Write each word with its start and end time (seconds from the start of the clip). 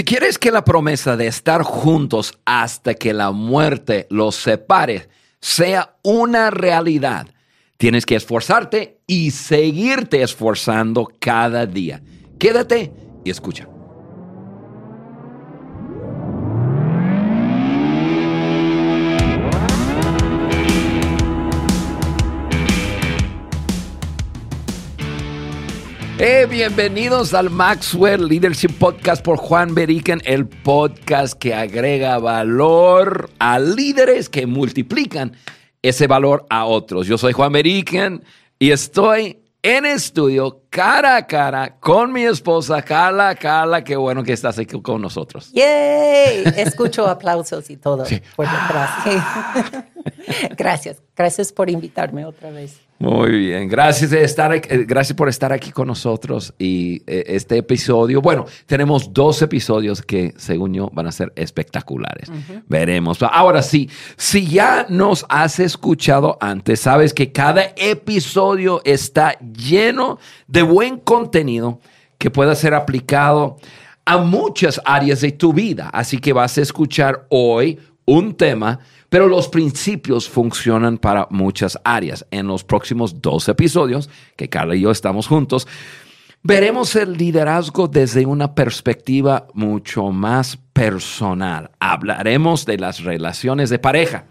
Si 0.00 0.04
quieres 0.04 0.38
que 0.38 0.50
la 0.50 0.64
promesa 0.64 1.18
de 1.18 1.26
estar 1.26 1.62
juntos 1.62 2.38
hasta 2.46 2.94
que 2.94 3.12
la 3.12 3.32
muerte 3.32 4.06
los 4.08 4.34
separe 4.34 5.10
sea 5.42 5.94
una 6.02 6.48
realidad, 6.48 7.26
tienes 7.76 8.06
que 8.06 8.16
esforzarte 8.16 9.02
y 9.06 9.32
seguirte 9.32 10.22
esforzando 10.22 11.06
cada 11.18 11.66
día. 11.66 12.00
Quédate 12.38 12.94
y 13.26 13.30
escucha. 13.30 13.68
Eh, 26.22 26.46
bienvenidos 26.50 27.32
al 27.32 27.48
Maxwell 27.48 28.28
Leadership 28.28 28.78
Podcast 28.78 29.24
por 29.24 29.38
Juan 29.38 29.74
Beriken, 29.74 30.20
el 30.26 30.46
podcast 30.46 31.32
que 31.32 31.54
agrega 31.54 32.18
valor 32.18 33.30
a 33.38 33.58
líderes 33.58 34.28
que 34.28 34.46
multiplican 34.46 35.34
ese 35.80 36.06
valor 36.06 36.44
a 36.50 36.66
otros. 36.66 37.06
Yo 37.06 37.16
soy 37.16 37.32
Juan 37.32 37.52
Beriken 37.52 38.22
y 38.58 38.70
estoy 38.70 39.38
en 39.62 39.86
estudio, 39.86 40.64
cara 40.68 41.16
a 41.16 41.26
cara, 41.26 41.78
con 41.80 42.12
mi 42.12 42.24
esposa, 42.24 42.82
Carla. 42.82 43.34
Carla, 43.34 43.82
qué 43.82 43.96
bueno 43.96 44.22
que 44.22 44.34
estás 44.34 44.58
aquí 44.58 44.78
con 44.82 45.00
nosotros. 45.00 45.50
¡Yay! 45.52 46.44
Escucho 46.58 47.06
aplausos 47.06 47.70
y 47.70 47.78
todo 47.78 48.04
por 48.36 48.46
detrás. 48.46 48.90
gracias, 50.58 51.02
gracias 51.16 51.50
por 51.50 51.70
invitarme 51.70 52.26
otra 52.26 52.50
vez. 52.50 52.89
Muy 53.00 53.30
bien, 53.30 53.66
gracias, 53.66 54.10
de 54.10 54.22
estar, 54.22 54.54
eh, 54.54 54.60
gracias 54.86 55.16
por 55.16 55.30
estar 55.30 55.54
aquí 55.54 55.72
con 55.72 55.88
nosotros 55.88 56.52
y 56.58 57.02
eh, 57.06 57.24
este 57.28 57.56
episodio, 57.56 58.20
bueno, 58.20 58.44
tenemos 58.66 59.14
dos 59.14 59.40
episodios 59.40 60.02
que 60.02 60.34
según 60.36 60.74
yo 60.74 60.90
van 60.92 61.06
a 61.06 61.12
ser 61.12 61.32
espectaculares. 61.34 62.30
Veremos. 62.68 63.22
Ahora 63.22 63.62
sí, 63.62 63.88
si 64.18 64.46
ya 64.46 64.84
nos 64.90 65.24
has 65.30 65.60
escuchado 65.60 66.36
antes, 66.42 66.80
sabes 66.80 67.14
que 67.14 67.32
cada 67.32 67.72
episodio 67.74 68.82
está 68.84 69.38
lleno 69.38 70.18
de 70.46 70.60
buen 70.60 70.98
contenido 70.98 71.80
que 72.18 72.30
pueda 72.30 72.54
ser 72.54 72.74
aplicado 72.74 73.56
a 74.04 74.18
muchas 74.18 74.78
áreas 74.84 75.22
de 75.22 75.32
tu 75.32 75.54
vida. 75.54 75.88
Así 75.94 76.18
que 76.18 76.34
vas 76.34 76.58
a 76.58 76.60
escuchar 76.60 77.26
hoy 77.30 77.78
un 78.04 78.34
tema 78.34 78.80
pero 79.10 79.26
los 79.26 79.48
principios 79.48 80.28
funcionan 80.28 80.96
para 80.96 81.26
muchas 81.30 81.78
áreas. 81.84 82.24
En 82.30 82.46
los 82.46 82.64
próximos 82.64 83.20
dos 83.20 83.48
episodios, 83.48 84.08
que 84.36 84.48
Carla 84.48 84.76
y 84.76 84.80
yo 84.80 84.90
estamos 84.92 85.26
juntos, 85.26 85.68
veremos 86.42 86.94
el 86.96 87.14
liderazgo 87.14 87.88
desde 87.88 88.24
una 88.24 88.54
perspectiva 88.54 89.48
mucho 89.52 90.10
más 90.10 90.56
personal. 90.72 91.72
Hablaremos 91.80 92.64
de 92.64 92.78
las 92.78 93.02
relaciones 93.02 93.68
de 93.68 93.80
pareja. 93.80 94.26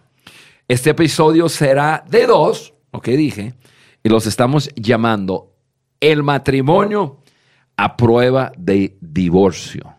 Este 0.70 0.92
episodio 0.92 1.50
será 1.50 2.04
de 2.10 2.26
dos, 2.26 2.74
lo 2.94 3.02
que 3.02 3.18
dije, 3.18 3.56
y 4.02 4.10
los 4.10 4.26
estamos 4.26 4.70
llamando 4.76 5.58
el 6.00 6.24
matrimonio 6.24 7.20
a 7.76 7.98
prueba 7.98 8.54
de 8.58 8.98
divorcio. 9.02 9.94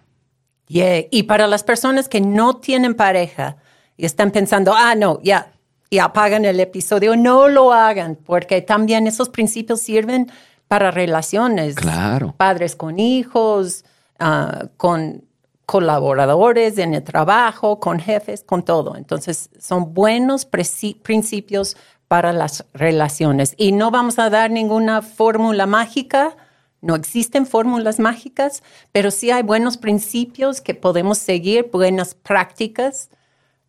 Y 0.67 1.25
para 1.25 1.47
las 1.49 1.65
personas 1.65 2.09
que 2.09 2.21
no 2.21 2.57
tienen 2.57 2.95
pareja, 2.95 3.59
y 4.01 4.07
están 4.07 4.31
pensando, 4.31 4.73
ah, 4.75 4.95
no, 4.95 5.21
ya, 5.23 5.53
y 5.91 5.99
apagan 5.99 6.47
el 6.47 6.59
episodio, 6.59 7.17
no 7.17 7.49
lo 7.49 7.73
hagan, 7.73 8.17
porque 8.17 8.63
también 8.63 9.07
esos 9.07 9.29
principios 9.29 9.81
sirven 9.81 10.33
para 10.69 10.91
relaciones. 10.91 11.75
Claro. 11.75 12.35
Padres 12.39 12.77
con 12.77 12.99
hijos, 12.99 13.85
ah, 14.19 14.69
con 14.79 15.25
colaboradores 15.67 16.79
en 16.79 16.95
el 16.95 17.05
trabajo, 17.05 17.79
con 17.79 18.01
jefes, 18.01 18.43
con 18.43 18.65
todo. 18.65 18.97
Entonces, 18.97 19.51
son 19.59 19.93
buenos 19.93 20.47
principios 20.47 21.77
para 22.09 22.33
las 22.33 22.65
relaciones. 22.73 23.55
Y 23.59 23.73
no 23.73 23.91
vamos 23.91 24.19
a 24.19 24.31
dar 24.31 24.51
ninguna 24.51 25.03
fórmula 25.03 25.67
mágica, 25.67 26.37
no 26.81 26.95
existen 26.95 27.47
fórmulas 27.47 27.99
mágicas, 27.99 28.63
pero 28.93 29.11
sí 29.11 29.31
hay 29.31 29.43
buenos 29.43 29.77
principios 29.77 30.63
que 30.63 30.75
podemos 30.75 31.19
seguir, 31.19 31.69
buenas 31.71 32.15
prácticas 32.15 33.11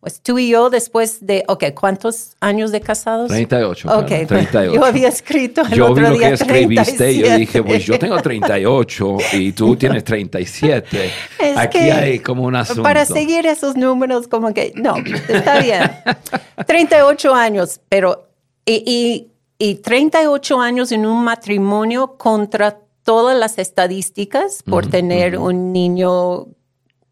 pues 0.02 0.20
tú 0.20 0.36
y 0.36 0.48
yo 0.48 0.68
después 0.68 1.24
de, 1.24 1.44
ok, 1.46 1.66
¿cuántos 1.78 2.34
años 2.40 2.72
de 2.72 2.80
casados? 2.80 3.28
38. 3.28 3.88
Ok, 3.88 4.26
38. 4.26 4.74
yo 4.74 4.84
había 4.84 5.06
escrito 5.06 5.62
el 5.62 5.70
yo 5.70 5.92
otro 5.92 5.94
vi 5.94 6.10
lo 6.10 6.18
día 6.18 6.26
que 6.26 6.34
escribiste 6.34 7.12
y 7.12 7.18
yo 7.20 7.36
dije, 7.36 7.62
pues 7.62 7.84
yo 7.84 7.96
tengo 8.00 8.20
38 8.20 9.16
y 9.34 9.52
tú 9.52 9.76
tienes 9.76 10.02
37. 10.02 11.12
Es 11.38 11.56
Aquí 11.56 11.78
hay 11.78 12.18
como 12.18 12.42
un 12.42 12.56
asunto. 12.56 12.82
Para 12.82 13.04
seguir 13.04 13.46
esos 13.46 13.76
números, 13.76 14.26
como 14.26 14.52
que, 14.52 14.72
no, 14.74 14.96
está 14.96 15.60
bien. 15.60 15.88
38 16.66 17.32
años, 17.32 17.80
pero, 17.88 18.28
y, 18.66 18.82
y, 18.84 19.30
y 19.64 19.76
38 19.76 20.60
años 20.60 20.90
en 20.90 21.06
un 21.06 21.22
matrimonio 21.22 22.16
contra 22.16 22.76
todas 23.04 23.38
las 23.38 23.56
estadísticas 23.56 24.64
por 24.64 24.84
tener 24.84 25.38
un 25.38 25.72
niño 25.72 26.48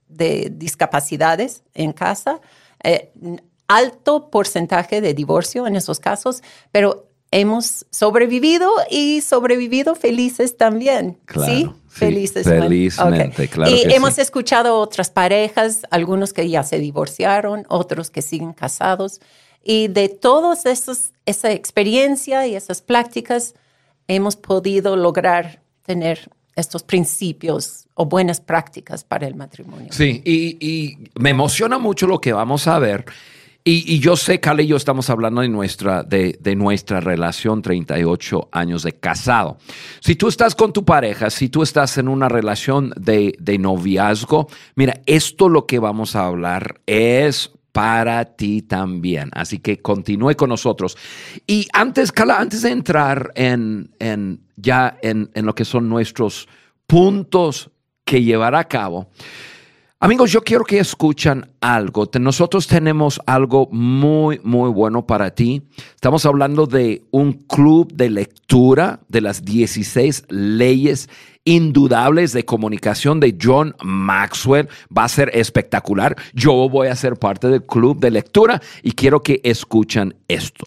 de 0.09 0.51
discapacidades 0.53 1.63
en 1.73 1.93
casa 1.93 2.41
eh, 2.85 3.13
alto 3.69 4.31
porcentaje 4.31 5.01
de 5.01 5.15
divorcio 5.15 5.67
en 5.67 5.77
esos 5.77 6.01
casos, 6.01 6.43
pero 6.73 7.07
hemos 7.31 7.87
sobrevivido 7.91 8.71
y 8.91 9.21
sobrevivido 9.21 9.95
felices 9.95 10.57
también. 10.57 11.19
¿sí? 11.47 11.71
Felices. 11.89 12.45
Felizmente, 12.45 13.49
claro. 13.49 13.71
Y 13.71 13.93
hemos 13.93 14.19
escuchado 14.19 14.79
otras 14.79 15.11
parejas, 15.11 15.83
algunos 15.91 16.33
que 16.33 16.49
ya 16.49 16.63
se 16.63 16.79
divorciaron, 16.79 17.65
otros 17.69 18.11
que 18.11 18.23
siguen 18.23 18.53
casados. 18.53 19.21
Y 19.63 19.89
de 19.89 20.09
todas 20.09 20.65
esa 20.67 21.53
experiencia 21.53 22.47
y 22.47 22.55
esas 22.55 22.81
prácticas, 22.83 23.55
hemos 24.09 24.35
podido 24.35 24.97
lograr 24.97 25.63
tener 25.83 26.31
estos 26.57 26.83
principios 26.83 27.80
o 27.95 28.07
buenas 28.07 28.41
prácticas 28.41 29.05
para 29.05 29.27
el 29.27 29.35
matrimonio. 29.35 29.89
Sí, 29.91 30.23
y, 30.25 30.99
me 31.19 31.31
emociona 31.31 31.79
mucho 31.79 32.07
lo 32.07 32.21
que 32.21 32.33
vamos 32.33 32.67
a 32.67 32.79
ver. 32.79 33.05
Y, 33.63 34.01
yo 34.01 34.17
sé, 34.17 34.41
Carla 34.41 34.63
y 34.63 34.69
yo 34.69 34.77
estamos 34.77 35.11
hablando 35.11 35.43
de 35.43 35.49
nuestra, 35.49 36.03
de, 36.03 36.55
nuestra 36.57 36.99
relación 36.99 37.61
38 37.61 38.49
años 38.53 38.83
de 38.83 38.93
casado. 38.93 39.59
Si 40.01 40.17
tú 40.17 40.29
estás 40.29 40.55
con 40.55 40.73
tu 40.73 40.85
pareja, 40.85 41.29
si 41.29 41.51
tú 41.51 41.63
estás 41.63 41.99
en 41.99 42.09
una 42.09 42.29
relación 42.29 42.93
de, 42.97 43.37
de 43.39 43.59
noviazgo, 43.59 44.49
mira, 44.77 45.03
esto 45.05 45.49
lo 45.51 45.67
que 45.67 45.79
vamos 45.79 46.17
a 46.17 46.25
hablar 46.25 46.81
es 46.87 47.53
para 47.73 48.25
ti 48.25 48.63
también. 48.63 49.31
Así 49.33 49.59
que 49.59 49.81
continúe 49.81 50.35
con 50.37 50.49
nosotros. 50.49 50.97
Y 51.47 51.69
antes, 51.73 52.13
Carla, 52.13 52.39
antes 52.41 52.63
de 52.63 52.71
entrar 52.71 53.31
en, 53.35 53.95
en 53.99 54.41
ya 54.57 54.99
en, 55.03 55.31
en, 55.35 55.47
lo 55.47 55.55
que 55.55 55.65
son 55.65 55.89
nuestros 55.89 56.49
puntos 56.87 57.71
que 58.11 58.25
llevar 58.25 58.57
a 58.57 58.65
cabo. 58.65 59.07
Amigos, 60.01 60.33
yo 60.33 60.43
quiero 60.43 60.65
que 60.65 60.81
escuchen 60.81 61.47
algo. 61.61 62.11
Nosotros 62.19 62.67
tenemos 62.67 63.21
algo 63.25 63.69
muy, 63.71 64.41
muy 64.43 64.69
bueno 64.71 65.07
para 65.07 65.33
ti. 65.33 65.63
Estamos 65.95 66.27
hablando 66.27 66.67
de 66.67 67.05
un 67.13 67.35
club 67.35 67.93
de 67.93 68.11
lectura 68.11 68.99
de 69.09 69.21
las 69.21 69.45
16 69.45 70.25
leyes 70.29 71.09
indudables 71.45 72.33
de 72.33 72.45
comunicación 72.45 73.21
de 73.21 73.37
John 73.41 73.77
Maxwell. 73.85 74.69
Va 74.97 75.05
a 75.05 75.09
ser 75.09 75.31
espectacular. 75.33 76.17
Yo 76.35 76.69
voy 76.69 76.89
a 76.89 76.97
ser 76.97 77.17
parte 77.17 77.47
del 77.47 77.65
club 77.65 78.01
de 78.01 78.11
lectura 78.11 78.61
y 78.83 78.93
quiero 78.93 79.23
que 79.23 79.41
escuchen 79.45 80.17
esto. 80.27 80.65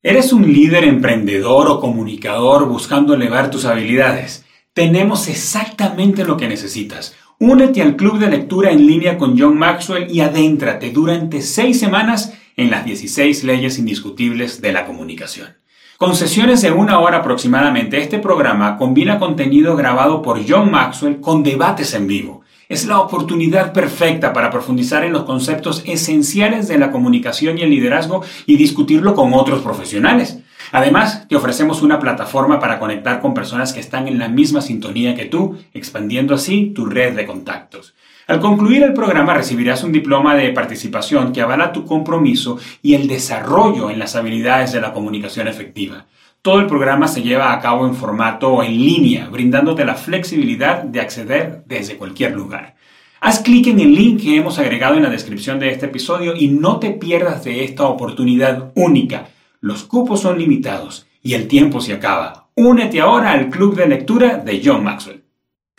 ¿Eres 0.00 0.32
un 0.32 0.52
líder 0.52 0.84
emprendedor 0.84 1.68
o 1.68 1.80
comunicador 1.80 2.68
buscando 2.68 3.14
elevar 3.14 3.50
tus 3.50 3.64
habilidades? 3.64 4.44
Tenemos 4.74 5.28
exactamente 5.28 6.24
lo 6.24 6.36
que 6.36 6.48
necesitas. 6.48 7.14
Únete 7.38 7.82
al 7.82 7.96
club 7.96 8.18
de 8.18 8.30
lectura 8.30 8.70
en 8.70 8.86
línea 8.86 9.18
con 9.18 9.38
John 9.38 9.58
Maxwell 9.58 10.10
y 10.10 10.20
adéntrate 10.20 10.90
durante 10.90 11.42
seis 11.42 11.78
semanas 11.78 12.34
en 12.56 12.70
las 12.70 12.84
16 12.84 13.44
leyes 13.44 13.78
indiscutibles 13.78 14.60
de 14.60 14.72
la 14.72 14.86
comunicación. 14.86 15.56
Con 15.98 16.16
sesiones 16.16 16.62
de 16.62 16.72
una 16.72 16.98
hora 17.00 17.18
aproximadamente, 17.18 17.98
este 17.98 18.18
programa 18.18 18.76
combina 18.76 19.18
contenido 19.18 19.76
grabado 19.76 20.22
por 20.22 20.40
John 20.48 20.70
Maxwell 20.70 21.20
con 21.20 21.42
debates 21.42 21.94
en 21.94 22.06
vivo. 22.06 22.42
Es 22.68 22.86
la 22.86 22.98
oportunidad 23.00 23.72
perfecta 23.72 24.32
para 24.32 24.50
profundizar 24.50 25.04
en 25.04 25.12
los 25.12 25.24
conceptos 25.24 25.82
esenciales 25.86 26.66
de 26.68 26.78
la 26.78 26.90
comunicación 26.90 27.58
y 27.58 27.62
el 27.62 27.70
liderazgo 27.70 28.22
y 28.46 28.56
discutirlo 28.56 29.14
con 29.14 29.34
otros 29.34 29.60
profesionales. 29.60 30.38
Además, 30.72 31.28
te 31.28 31.36
ofrecemos 31.36 31.82
una 31.82 32.00
plataforma 32.00 32.58
para 32.58 32.78
conectar 32.78 33.20
con 33.20 33.34
personas 33.34 33.74
que 33.74 33.80
están 33.80 34.08
en 34.08 34.18
la 34.18 34.28
misma 34.28 34.62
sintonía 34.62 35.14
que 35.14 35.26
tú, 35.26 35.58
expandiendo 35.74 36.34
así 36.34 36.72
tu 36.74 36.86
red 36.86 37.14
de 37.14 37.26
contactos. 37.26 37.94
Al 38.26 38.40
concluir 38.40 38.82
el 38.82 38.94
programa 38.94 39.34
recibirás 39.34 39.84
un 39.84 39.92
diploma 39.92 40.34
de 40.34 40.50
participación 40.50 41.32
que 41.32 41.42
avala 41.42 41.72
tu 41.72 41.84
compromiso 41.84 42.58
y 42.80 42.94
el 42.94 43.06
desarrollo 43.06 43.90
en 43.90 43.98
las 43.98 44.16
habilidades 44.16 44.72
de 44.72 44.80
la 44.80 44.94
comunicación 44.94 45.46
efectiva. 45.46 46.06
Todo 46.40 46.60
el 46.60 46.66
programa 46.66 47.06
se 47.06 47.22
lleva 47.22 47.52
a 47.52 47.60
cabo 47.60 47.86
en 47.86 47.94
formato 47.94 48.62
en 48.62 48.72
línea, 48.72 49.28
brindándote 49.28 49.84
la 49.84 49.94
flexibilidad 49.94 50.82
de 50.82 51.00
acceder 51.00 51.64
desde 51.66 51.98
cualquier 51.98 52.32
lugar. 52.32 52.76
Haz 53.20 53.40
clic 53.40 53.66
en 53.66 53.78
el 53.78 53.94
link 53.94 54.22
que 54.22 54.36
hemos 54.36 54.58
agregado 54.58 54.96
en 54.96 55.02
la 55.02 55.10
descripción 55.10 55.60
de 55.60 55.70
este 55.70 55.86
episodio 55.86 56.34
y 56.34 56.48
no 56.48 56.78
te 56.78 56.92
pierdas 56.92 57.44
de 57.44 57.62
esta 57.62 57.84
oportunidad 57.84 58.72
única. 58.74 59.26
Los 59.62 59.84
cupos 59.84 60.20
son 60.20 60.38
limitados 60.40 61.06
y 61.22 61.34
el 61.34 61.46
tiempo 61.46 61.80
se 61.80 61.92
acaba. 61.92 62.48
Únete 62.56 63.00
ahora 63.00 63.30
al 63.30 63.48
club 63.48 63.76
de 63.76 63.86
lectura 63.86 64.38
de 64.38 64.60
John 64.62 64.82
Maxwell. 64.82 65.22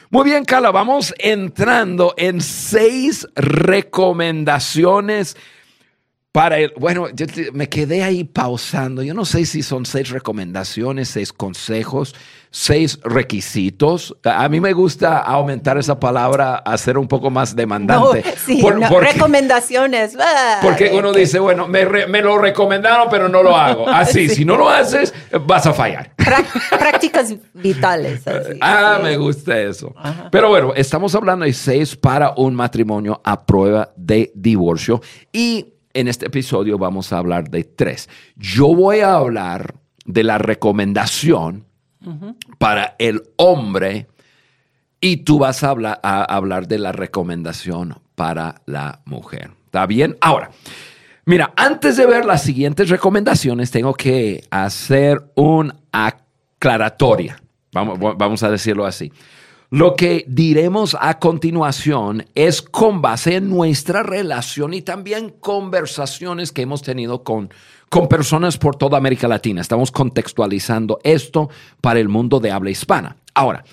Muy 0.10 0.24
bien, 0.24 0.46
Carla, 0.46 0.72
vamos 0.72 1.14
entrando 1.20 2.14
en 2.16 2.40
seis 2.40 3.28
recomendaciones 3.36 5.36
para 6.34 6.58
el, 6.58 6.74
bueno, 6.78 7.10
yo 7.10 7.28
me 7.54 7.70
quedé 7.70 8.04
ahí 8.04 8.24
pausando. 8.24 9.04
Yo 9.04 9.14
no 9.14 9.24
sé 9.24 9.46
si 9.46 9.62
son 9.62 9.86
seis 9.86 10.10
recomendaciones, 10.10 11.10
seis 11.10 11.32
consejos, 11.32 12.16
seis 12.50 13.00
requisitos. 13.04 14.18
A 14.24 14.50
mí 14.50 14.60
me 14.60 14.74
gusta 14.74 15.20
aumentar 15.20 15.78
esa 15.78 16.00
palabra 16.00 16.56
a 16.56 16.76
ser 16.80 16.98
un 16.98 17.08
poco 17.08 17.30
más 17.30 17.56
demandante. 17.56 18.24
sí, 18.44 18.64
recomendaciones. 19.00 20.18
Ah, 20.20 20.58
porque 20.64 20.92
uno 20.98 21.14
dice, 21.14 21.38
bueno, 21.38 21.68
me, 21.68 21.84
lo 22.24 22.40
recomendaron, 22.40 23.10
pero 23.12 23.30
no 23.30 23.44
lo 23.44 23.56
hago. 23.56 23.88
Así, 23.94 24.28
si 24.28 24.44
no 24.44 24.58
lo 24.58 24.68
haces, 24.68 25.14
vas 25.46 25.68
a 25.68 25.74
fallar. 25.74 26.16
prácticas 26.80 27.36
vitales. 27.54 28.24
ah, 28.62 29.00
me 29.04 29.18
gusta 29.18 29.60
eso. 29.60 29.94
Pero 30.32 30.50
bueno, 30.50 30.74
estamos 30.76 31.14
hablando 31.14 31.46
de 31.46 31.54
seis 31.54 31.96
para 31.96 32.34
un 32.38 32.56
matrimonio 32.56 33.22
a 33.24 33.46
prueba 33.46 33.94
de 33.96 34.32
divorcio. 34.34 35.00
Y 35.32 35.73
en 35.94 36.08
este 36.08 36.28
episodio 36.28 36.78
vamos 36.78 37.14
a 37.14 37.18
hablar 37.18 37.50
de 37.50 37.64
tres. 37.64 38.10
Yo 38.36 38.74
voy 38.74 39.00
a 39.00 39.16
hablar 39.16 39.76
de 40.06 40.24
la 40.24 40.38
recomendación 40.38 41.66
para 42.58 42.96
el 43.00 43.24
hombre 43.38 44.08
y 45.00 45.18
tú 45.18 45.40
vas 45.40 45.64
a 45.64 45.70
hablar, 45.70 46.00
a 46.04 46.24
hablar 46.24 46.68
de 46.68 46.80
la 46.80 46.92
recomendación 46.92 48.00
para 48.16 48.62
la 48.66 49.02
mujer. 49.06 49.52
¿Está 49.66 49.86
bien? 49.86 50.18
Ahora, 50.20 50.52
mira, 51.26 51.54
antes 51.56 51.98
de 51.98 52.06
ver 52.06 52.26
las 52.26 52.44
siguientes 52.44 52.90
recomendaciones, 52.90 53.72
tengo 53.72 53.94
que 53.94 54.44
hacer 54.52 55.32
una 55.36 55.76
aclaratoria. 55.92 57.42
Vamos, 57.72 57.98
vamos 58.00 58.44
a 58.44 58.52
decirlo 58.52 58.86
así. 58.86 59.12
Lo 59.74 59.96
que 59.96 60.24
diremos 60.28 60.96
a 61.02 61.18
continuación 61.18 62.28
es 62.36 62.62
con 62.62 63.02
base 63.02 63.38
en 63.38 63.50
nuestra 63.50 64.04
relación 64.04 64.76
y 64.76 64.84
también 64.84 65.32
conversaciones 65.40 66.52
que 66.52 66.62
hemos 66.62 66.84
tenido 66.84 67.24
con, 67.24 67.50
con 67.90 68.08
personas 68.08 68.60
por 68.60 68.76
toda 68.76 69.00
América 69.00 69.28
Latina. 69.28 69.62
Estamos 69.62 69.92
contextualizando 69.92 71.00
esto 71.04 71.50
para 71.82 72.00
el 72.00 72.08
mundo 72.08 72.40
de 72.40 72.52
habla 72.52 72.70
hispana. 72.70 73.18
Ahora, 73.34 73.66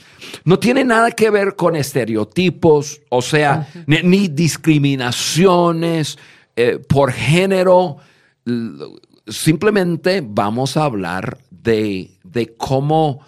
no 0.44 0.58
tiene 0.58 0.84
nada 0.84 1.10
que 1.10 1.28
ver 1.28 1.54
con 1.54 1.76
estereotipos, 1.76 3.02
o 3.10 3.20
sea, 3.20 3.68
ni, 3.86 4.28
discriminaciones 4.28 6.16
eh, 6.56 6.78
por 6.78 7.12
género. 7.12 7.98
Simplemente 9.26 10.22
vamos 10.26 10.78
a 10.78 10.84
hablar 10.84 11.36
de, 11.50 12.12
de 12.24 12.54
cómo 12.56 13.20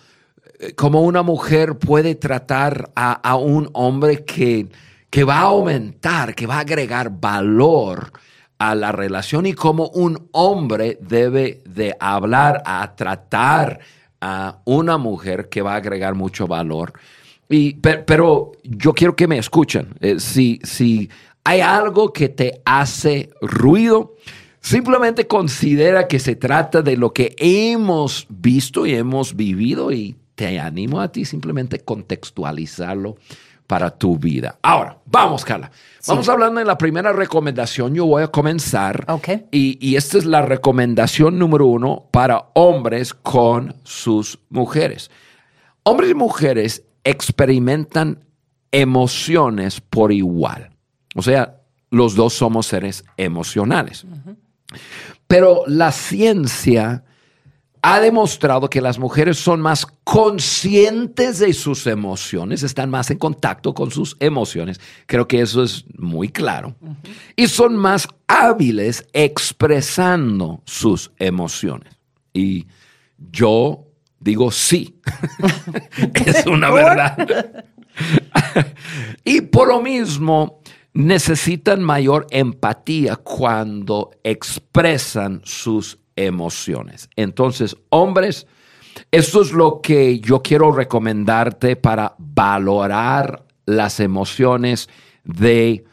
cómo 0.77 1.03
una 1.03 1.23
mujer 1.23 1.79
puede 1.79 2.15
tratar 2.15 2.91
a, 2.95 3.37
un 3.37 3.69
hombre 3.73 4.25
que, 4.25 4.69
que 5.11 5.25
va 5.25 5.39
a 5.39 5.43
aumentar, 5.43 6.35
que 6.35 6.47
va 6.47 6.57
a 6.57 6.61
agregar 6.61 7.11
valor 7.11 8.13
a 8.59 8.75
la 8.75 8.93
relación 8.93 9.47
y 9.47 9.55
cómo 9.55 9.89
un 9.89 10.29
hombre 10.33 10.99
debe 11.01 11.63
de 11.67 11.97
hablar, 11.99 12.63
a 12.65 12.95
tratar 12.95 13.81
a 14.21 14.61
una 14.65 14.99
mujer 14.99 15.49
que 15.49 15.63
va 15.63 15.75
a 15.75 15.77
agregar 15.77 16.15
mucho 16.15 16.47
valor. 16.47 16.93
Y, 17.49 17.75
pero, 17.75 18.53
yo 18.63 18.95
quiero 18.95 19.17
que 19.17 19.27
me 19.27 19.37
escuchen. 19.37 19.89
Eh, 20.01 20.21
si, 20.21 20.61
si 20.63 21.11
hay 21.45 21.61
algo 21.61 22.13
que 22.13 22.29
te 22.29 22.63
hace 22.65 23.31
ruido, 23.41 24.15
simplemente 24.61 25.27
considera 25.27 26.07
que 26.07 26.21
se 26.21 26.37
trata 26.37 26.83
de 26.83 26.97
lo 26.97 27.13
que 27.13 27.35
hemos 27.39 28.27
visto 28.29 28.87
y 28.87 28.95
hemos 28.95 29.35
vivido 29.35 29.91
y 29.91 30.17
te 30.43 30.59
animo 30.59 31.01
a 31.01 31.13
ti 31.13 31.25
simplemente 31.25 31.79
contextualizarlo 31.79 33.17
para 33.69 33.97
tu 33.97 34.19
vida. 34.19 34.59
Ahora, 34.61 34.99
vamos, 35.07 35.45
Carla. 35.45 35.71
Vamos 36.09 36.29
hablando 36.29 36.59
de 36.59 36.67
la 36.67 36.77
primera 36.77 37.13
recomendación. 37.13 37.95
Yo 37.95 38.07
voy 38.07 38.25
a 38.25 38.27
comenzar. 38.27 39.05
Okay. 39.07 39.47
Y, 39.53 39.79
y, 39.81 39.95
esta 39.95 40.19
es 40.19 40.25
la 40.25 40.43
recomendación 40.43 41.39
número 41.39 41.67
uno 41.67 42.09
para 42.11 42.49
hombres 42.55 43.15
con 43.15 43.77
sus 43.85 44.41
mujeres. 44.51 45.13
Hombres 45.85 46.11
y 46.11 46.15
mujeres 46.15 46.83
experimentan 47.05 48.25
emociones 48.73 49.81
por 49.81 50.11
igual. 50.11 50.71
O 51.15 51.23
sea, 51.23 51.61
los 51.89 52.17
dos 52.17 52.33
somos 52.33 52.67
seres 52.67 53.05
emocionales. 53.17 54.05
Pero 55.29 55.63
la 55.69 55.93
ciencia 55.93 57.05
ha 57.83 57.99
demostrado 57.99 58.71
que 58.71 58.81
las 58.81 58.99
mujeres 59.01 59.39
son 59.39 59.61
más 59.61 59.87
conscientes 60.05 61.41
de 61.41 61.53
sus 61.53 61.89
emociones, 61.89 62.63
están 62.63 62.91
más 62.91 63.11
en 63.11 63.19
contacto 63.19 63.75
con 63.75 63.91
sus 63.91 64.17
emociones. 64.21 64.81
Creo 65.07 65.27
que 65.27 65.41
eso 65.41 65.65
es 65.65 65.85
muy 65.99 66.29
claro. 66.29 66.77
Y 67.35 67.49
son 67.49 67.77
más 67.77 68.07
hábiles 68.29 69.05
expresando 69.13 70.63
sus 70.65 71.11
emociones. 71.19 71.99
Y 72.33 72.67
yo 73.33 73.85
digo 74.21 74.53
sí, 74.53 75.01
es 76.25 76.47
una 76.47 76.71
verdad. 76.71 77.65
y 79.25 79.41
por 79.41 79.67
lo 79.69 79.83
mismo 79.83 80.61
necesitan 80.95 81.83
mayor 81.83 82.29
empatía 82.31 83.17
cuando 83.17 84.13
expresan 84.23 85.41
sus 85.45 85.99
emociones. 86.17 87.09
Entonces, 87.17 87.77
hombres, 87.89 88.47
esto 89.11 89.43
es 89.43 89.53
lo 89.53 89.81
que 89.81 90.21
yo 90.21 90.43
quiero 90.43 90.73
recomendarte 90.73 91.77
para 91.77 92.15
valorar 92.19 93.45
las 93.67 94.01
emociones 94.01 94.89
de 95.25 95.85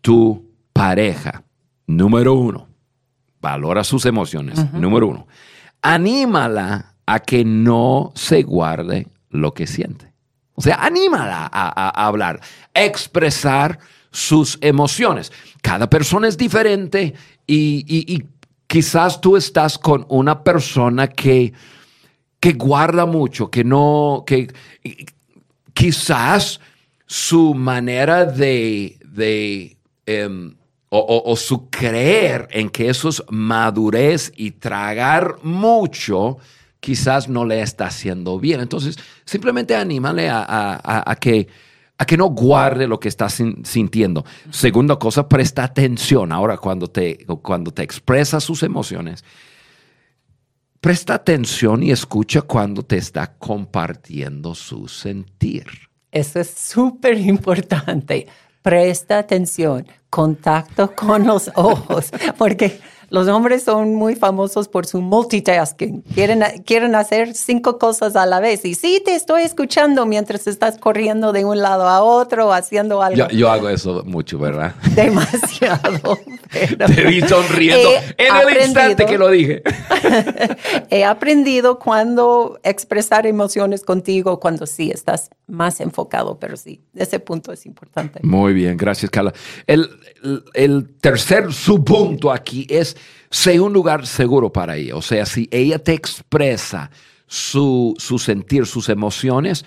tu 0.00 0.50
pareja. 0.72 1.44
Número 1.86 2.34
uno, 2.34 2.68
valora 3.40 3.84
sus 3.84 4.06
emociones. 4.06 4.72
Número 4.72 5.08
uno, 5.08 5.26
anímala 5.82 6.94
a 7.06 7.20
que 7.20 7.44
no 7.44 8.12
se 8.14 8.42
guarde 8.42 9.08
lo 9.30 9.54
que 9.54 9.66
siente. 9.66 10.12
O 10.54 10.60
sea, 10.60 10.76
anímala 10.76 11.48
a, 11.52 12.06
hablar, 12.06 12.40
a 12.74 12.82
expresar 12.82 13.78
sus 14.10 14.58
emociones. 14.60 15.32
Cada 15.62 15.88
persona 15.88 16.28
es 16.28 16.36
diferente 16.36 17.14
y, 17.46 17.84
y 17.88 18.24
quizás 18.68 19.20
tú 19.20 19.36
estás 19.36 19.78
con 19.78 20.06
una 20.08 20.44
persona 20.44 21.08
que, 21.08 21.52
que 22.38 22.52
guarda 22.52 23.06
mucho, 23.06 23.50
que 23.50 23.64
no, 23.64 24.22
que 24.24 24.52
quizás 25.74 26.60
su 27.06 27.54
manera 27.54 28.26
de, 28.26 29.76
em, 30.06 30.54
o, 30.90 31.34
su 31.36 31.68
creer 31.70 32.46
en 32.50 32.70
que 32.70 32.88
eso 32.88 33.08
es 33.08 33.22
madurez 33.30 34.32
y 34.36 34.52
tragar 34.52 35.38
mucho, 35.42 36.38
quizás 36.78 37.28
no 37.28 37.44
le 37.44 37.62
está 37.62 37.86
haciendo 37.86 38.38
bien. 38.38 38.60
Entonces, 38.60 38.96
simplemente 39.24 39.74
anímale 39.74 40.28
a 40.30 41.16
que 41.20 41.48
a 41.98 42.06
que 42.06 42.16
no 42.16 42.26
guarde 42.26 42.86
lo 42.86 43.00
que 43.00 43.08
estás 43.08 43.42
sintiendo. 43.64 44.24
Segunda 44.50 44.96
cosa, 44.96 45.28
presta 45.28 45.64
atención. 45.64 46.30
Ahora, 46.30 46.56
cuando 46.56 46.88
te, 46.88 47.26
cuando 47.42 47.72
te 47.72 47.82
expresa 47.82 48.40
sus 48.40 48.62
emociones, 48.62 49.24
presta 50.80 51.14
atención 51.14 51.82
y 51.82 51.90
escucha 51.90 52.42
cuando 52.42 52.84
te 52.84 52.96
está 52.96 53.36
compartiendo 53.36 54.54
su 54.54 54.86
sentir. 54.86 55.66
Eso 56.12 56.38
es 56.40 56.50
súper 56.50 57.18
importante. 57.18 58.28
Presta 58.62 59.18
atención, 59.18 59.86
contacto 60.08 60.94
con 60.94 61.26
los 61.26 61.50
ojos, 61.56 62.10
porque 62.38 62.80
los 63.10 63.26
hombres 63.28 63.62
son 63.62 63.94
muy 63.94 64.16
famosos 64.16 64.68
por 64.68 64.84
su 64.84 65.00
multitasking. 65.00 66.02
Quieren, 66.14 66.44
quieren 66.66 66.94
hacer 66.94 67.34
cinco 67.34 67.78
cosas 67.78 68.16
a 68.16 68.26
la 68.26 68.38
vez. 68.38 68.64
Y 68.64 68.74
sí, 68.74 69.00
te 69.02 69.14
estoy 69.14 69.42
escuchando 69.42 70.04
mientras 70.04 70.46
estás 70.46 70.76
corriendo 70.76 71.32
de 71.32 71.46
un 71.46 71.58
lado 71.58 71.88
a 71.88 72.02
otro, 72.02 72.52
haciendo 72.52 73.02
algo. 73.02 73.28
Yo, 73.28 73.50
hago 73.50 73.70
eso 73.70 74.02
mucho, 74.04 74.38
¿verdad? 74.38 74.74
Demasiado. 74.94 76.18
te 76.50 77.04
vi 77.04 77.22
sonriendo 77.22 77.88
en 78.18 78.36
el 78.36 78.66
instante 78.66 79.06
que 79.06 79.16
lo 79.16 79.30
dije. 79.30 79.62
he 80.90 81.04
aprendido 81.04 81.78
cuando 81.78 82.60
expresar 82.62 83.26
emociones 83.26 83.84
contigo, 83.84 84.38
cuando 84.38 84.66
sí 84.66 84.90
estás 84.90 85.30
más 85.46 85.80
enfocado, 85.80 86.38
pero 86.38 86.58
sí, 86.58 86.82
ese 86.94 87.20
punto 87.20 87.52
es 87.52 87.64
importante. 87.64 88.20
Muy 88.22 88.52
bien, 88.52 88.76
gracias, 88.76 89.10
Carla. 89.10 89.32
El, 89.66 89.88
el 90.52 90.90
tercer 91.00 91.54
subpunto 91.54 92.30
aquí 92.30 92.66
es 92.68 92.97
sea 93.30 93.62
un 93.62 93.72
lugar 93.72 94.06
seguro 94.06 94.52
para 94.52 94.76
ella. 94.76 94.96
O 94.96 95.02
sea, 95.02 95.26
si 95.26 95.48
ella 95.50 95.78
te 95.78 95.92
expresa 95.92 96.90
su, 97.26 97.94
sentir, 98.18 98.66
sus 98.66 98.88
emociones, 98.88 99.64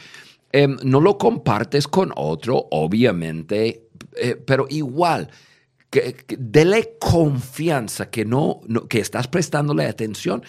em, 0.51 0.77
no 0.83 0.99
lo 0.99 1.17
compartes 1.17 1.87
con 1.87 2.11
otro, 2.15 2.67
obviamente. 2.71 3.87
eh, 4.17 4.35
pero 4.35 4.65
igual, 4.69 5.29
dele 6.27 6.97
confianza 6.99 8.09
que, 8.09 8.25
no, 8.25 8.61
que 8.89 8.99
estás 8.99 9.27
prestándole 9.27 9.85
atención 9.85 10.43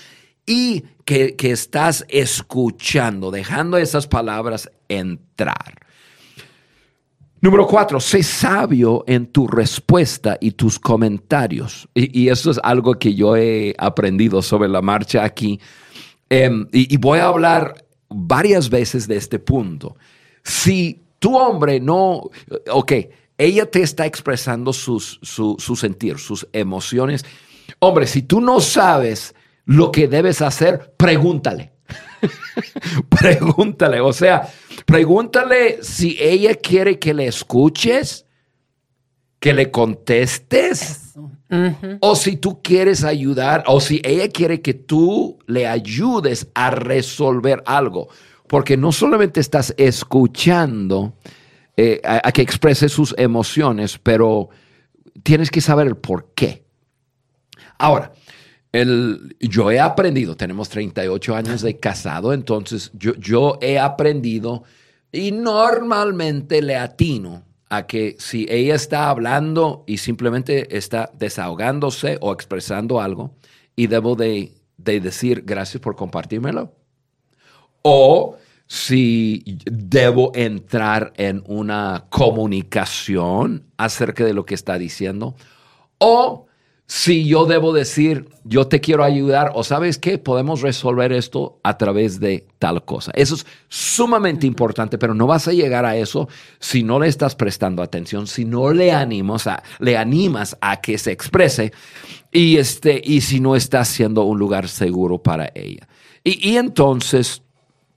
y 0.47 0.85
que 1.05 1.37
estás 1.39 2.05
escuchando, 2.09 3.31
dejando 3.31 3.77
esas 3.77 4.07
palabras 4.07 4.71
entrar. 4.89 5.82
Número 7.43 7.67
cuatro, 7.67 7.99
sé 7.99 8.23
sabio 8.23 9.03
en 9.05 9.27
tu 9.27 9.49
respuesta 9.49 10.39
y 10.41 10.53
tus 10.53 10.79
comentarios. 10.79 11.89
Y, 11.93 12.29
eso 12.29 12.53
es 12.53 12.61
algo 12.63 12.95
que 13.01 13.15
yo 13.15 13.37
he 13.37 13.75
aprendido 13.79 14.43
sobre 14.43 14.69
la 14.69 14.81
marcha 14.81 15.25
aquí. 15.25 15.59
Em, 16.31 16.69
y, 16.71 16.97
voy 16.99 17.19
a 17.19 17.27
hablar 17.27 17.85
varias 18.09 18.71
veces 18.71 19.09
de 19.09 19.17
este 19.17 19.41
punto. 19.41 19.97
Si 20.45 21.03
tu 21.19 21.37
hombre 21.37 21.81
no, 21.81 22.31
ok, 22.71 22.93
ella 23.37 23.69
te 23.69 23.83
está 23.83 24.07
expresando 24.07 24.73
sus, 24.73 25.19
su, 25.21 25.57
su 25.59 25.75
sentir, 25.75 26.19
sus 26.19 26.47
emociones. 26.53 27.25
Hombre, 27.81 28.07
si 28.07 28.23
tú 28.23 28.41
no 28.41 28.61
sabes 28.61 29.35
lo 29.65 29.91
que 29.91 30.07
debes 30.07 30.43
hacer, 30.43 30.95
pregúntale. 30.97 31.73
pregúntale, 33.09 34.01
o 34.01 34.13
sea, 34.13 34.49
pregúntale 34.87 35.83
si 35.83 36.17
ella 36.21 36.55
quiere 36.55 36.99
que 36.99 37.15
le 37.15 37.27
escuches, 37.27 38.27
que 39.39 39.53
le 39.53 39.71
contestes, 39.71 41.15
o 42.01 42.17
si 42.17 42.37
tú 42.37 42.63
quieres 42.63 43.05
ayudar, 43.05 43.65
o 43.67 43.81
si 43.81 44.01
ella 44.05 44.29
quiere 44.29 44.63
que 44.63 44.73
tú 44.73 45.39
le 45.47 45.67
ayudes 45.67 46.49
a 46.55 46.71
resolver 46.71 47.63
algo. 47.67 48.09
Porque 48.47 48.77
no 48.77 48.93
solamente 48.93 49.41
estás 49.41 49.75
escuchando 49.77 51.15
eh, 51.77 52.01
a, 52.05 52.21
a 52.29 52.33
que 52.33 52.43
exprese 52.43 52.89
sus 52.89 53.15
emociones, 53.19 53.99
pero 54.03 54.51
tienes 55.23 55.51
que 55.51 55.61
saber 55.61 55.87
el 55.87 55.97
por 55.97 56.33
qué. 56.35 56.65
Ahora, 57.79 58.13
el, 58.73 59.37
yo 59.39 59.71
he 59.71 59.79
aprendido, 59.79 60.37
tenemos 60.37 60.69
38 60.71 61.37
años 61.37 61.63
de 61.63 61.79
casado, 61.79 62.33
entonces 62.33 62.91
yo, 62.95 63.15
yo 63.17 63.59
he 63.61 63.79
aprendido 63.79 64.65
y 65.13 65.31
normalmente 65.31 66.63
le 66.63 66.77
atino 66.77 67.45
a 67.69 67.87
que 67.87 68.17
si 68.19 68.47
ella 68.49 68.75
está 68.75 69.11
hablando 69.11 69.85
y 69.87 69.99
simplemente 69.99 70.77
está 70.77 71.11
desahogándose 71.15 72.19
o 72.21 72.33
expresando 72.33 73.01
algo 73.01 73.35
y 73.77 73.87
debo 73.87 74.17
de, 74.17 74.53
de 74.79 75.01
decir 75.01 75.43
gracias 75.45 75.81
por 75.81 75.97
compartírmelo. 75.97 76.75
O 77.83 78.37
si 78.67 79.59
debo 79.65 80.33
entrar 80.35 81.13
en 81.17 81.43
una 81.47 82.07
comunicación 82.09 83.67
acerca 83.77 84.25
de 84.25 84.33
lo 84.33 84.47
que 84.47 84.55
está 84.55 84.79
diciendo. 84.79 85.35
O 85.99 86.47
si 86.95 87.25
yo 87.25 87.47
debo 87.47 87.73
decir, 87.73 88.29
yo 88.45 88.67
te 88.67 88.83
quiero 88.83 89.03
ayudar 89.03 89.53
o 89.55 89.65
sabes 89.65 89.97
qué, 89.97 90.19
podemos 90.19 90.61
resolver 90.61 91.11
esto 91.11 91.59
a 91.63 91.79
través 91.79 92.21
de 92.21 92.47
tal 92.59 92.85
cosa. 92.85 93.13
Eso 93.15 93.35
es 93.35 93.47
sumamente 93.71 94.47
importante, 94.47 94.99
pero 94.99 95.15
no 95.15 95.27
vas 95.27 95.49
a 95.49 95.55
llegar 95.55 95.87
a 95.87 95.97
eso 95.97 96.29
si 96.59 96.83
no 96.83 97.01
le 97.01 97.09
estás 97.09 97.35
prestando 97.35 97.83
atención, 97.83 98.27
si 98.27 98.45
no 98.45 98.75
le 98.75 98.93
animas 98.93 99.47
a, 99.47 99.63
le 99.79 99.97
animas 99.97 100.55
a 100.61 100.83
que 100.83 100.99
se 100.99 101.13
exprese 101.13 101.73
y, 102.31 102.59
este, 102.59 103.01
y 103.03 103.23
si 103.23 103.41
no 103.41 103.57
estás 103.57 103.89
siendo 103.89 104.25
un 104.25 104.39
lugar 104.39 104.69
seguro 104.69 105.17
para 105.17 105.51
ella. 105.55 105.89
Y, 106.23 106.47
y 106.47 106.59
entonces, 106.59 107.41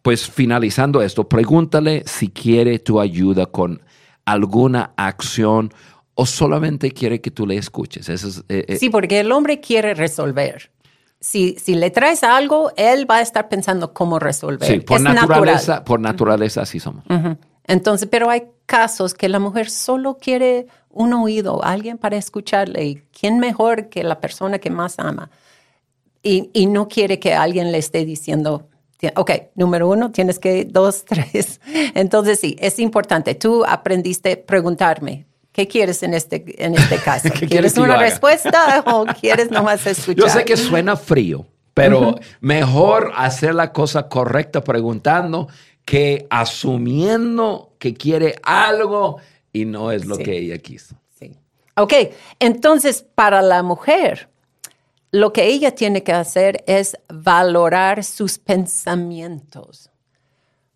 pues 0.04 0.26
finalizando 0.26 1.02
esto, 1.02 1.28
pregúntale 1.28 2.04
si 2.06 2.30
quiere 2.30 2.80
tu 2.80 3.02
ayuda 3.02 3.46
con 3.48 3.82
alguna 4.24 4.94
acción 4.96 5.74
o 6.16 6.26
solamente 6.26 6.92
quiere 6.92 7.22
que 7.22 7.32
tú 7.32 7.46
le 7.46 7.58
escuches. 7.58 8.10
Eso 8.10 8.44
eh, 8.50 8.66
eh, 8.68 8.78
Sí, 8.78 8.90
porque 8.90 9.20
el 9.20 9.32
hombre 9.32 9.60
quiere 9.60 9.94
resolver. 9.94 10.72
Si, 11.20 11.56
si 11.62 11.76
le 11.76 11.92
traes 11.92 12.24
algo, 12.24 12.72
él 12.78 13.10
va 13.10 13.18
a 13.18 13.22
estar 13.22 13.50
pensando 13.50 13.94
cómo 13.94 14.20
resolver. 14.20 14.68
Sí, 14.68 14.80
por 14.80 15.02
naturaleza, 15.02 15.84
por 15.84 16.00
naturaleza 16.00 16.62
así 16.62 16.80
somos. 16.80 17.04
Entonces, 17.68 18.08
pero 18.10 18.30
hay 18.30 18.44
casos 18.66 19.14
que 19.14 19.28
la 19.28 19.40
mujer 19.40 19.70
solo 19.70 20.18
quiere 20.18 20.68
un 20.90 21.14
oído, 21.14 21.64
alguien 21.64 21.98
para 21.98 22.16
escucharle. 22.18 22.86
¿Y 22.86 22.96
quién 23.18 23.40
mejor 23.40 23.90
que 23.90 24.04
la 24.04 24.20
persona 24.20 24.60
que 24.60 24.70
más 24.70 25.00
ama? 25.00 25.30
Y, 26.22 26.50
y 26.54 26.68
no 26.68 26.88
quiere 26.88 27.20
que 27.20 27.34
alguien 27.34 27.72
le 27.72 27.80
esté 27.80 28.06
diciendo, 28.06 28.70
ok, 29.16 29.32
número 29.56 29.88
uno, 29.88 30.12
tienes 30.12 30.40
que, 30.40 30.66
dos, 30.66 31.06
tres. 31.08 31.60
Entonces 31.94 32.40
sí, 32.40 32.56
es 32.60 32.80
importante. 32.80 33.36
Tú 33.36 33.64
aprendiste 33.66 34.34
a 34.34 34.46
preguntarme, 34.46 35.26
¿Qué 35.56 35.70
quieres 35.70 36.04
en 36.04 36.14
este, 36.14 36.44
en 36.58 36.76
este 36.76 36.98
caso? 36.98 37.30
¿Quieres 37.48 37.78
una 37.78 37.96
respuesta 37.96 38.84
o 38.88 39.06
quieres 39.06 39.50
nomás 39.50 39.88
escuchar? 39.88 40.26
Yo 40.26 40.30
sé 40.30 40.44
que 40.44 40.58
suena 40.58 40.98
frío, 40.98 41.46
pero 41.74 42.20
mejor 42.42 43.14
hacer 43.16 43.56
la 43.56 43.72
cosa 43.72 44.10
correcta 44.10 44.62
preguntando 44.62 45.48
que 45.86 46.28
asumiendo 46.30 47.72
que 47.80 47.94
quiere 47.94 48.36
algo 48.44 49.20
y 49.54 49.64
no 49.64 49.94
es 49.94 50.06
lo 50.06 50.18
que 50.18 50.38
ella 50.38 50.58
quiso. 50.58 50.98
Sí. 51.18 51.32
Ok, 51.78 51.94
entonces 52.40 53.06
para 53.16 53.42
la 53.42 53.64
mujer, 53.64 54.28
lo 55.12 55.32
que 55.32 55.46
ella 55.46 55.74
tiene 55.74 56.04
que 56.04 56.12
hacer 56.12 56.66
es 56.68 56.98
valorar 57.08 58.04
sus 58.04 58.40
pensamientos. 58.40 59.90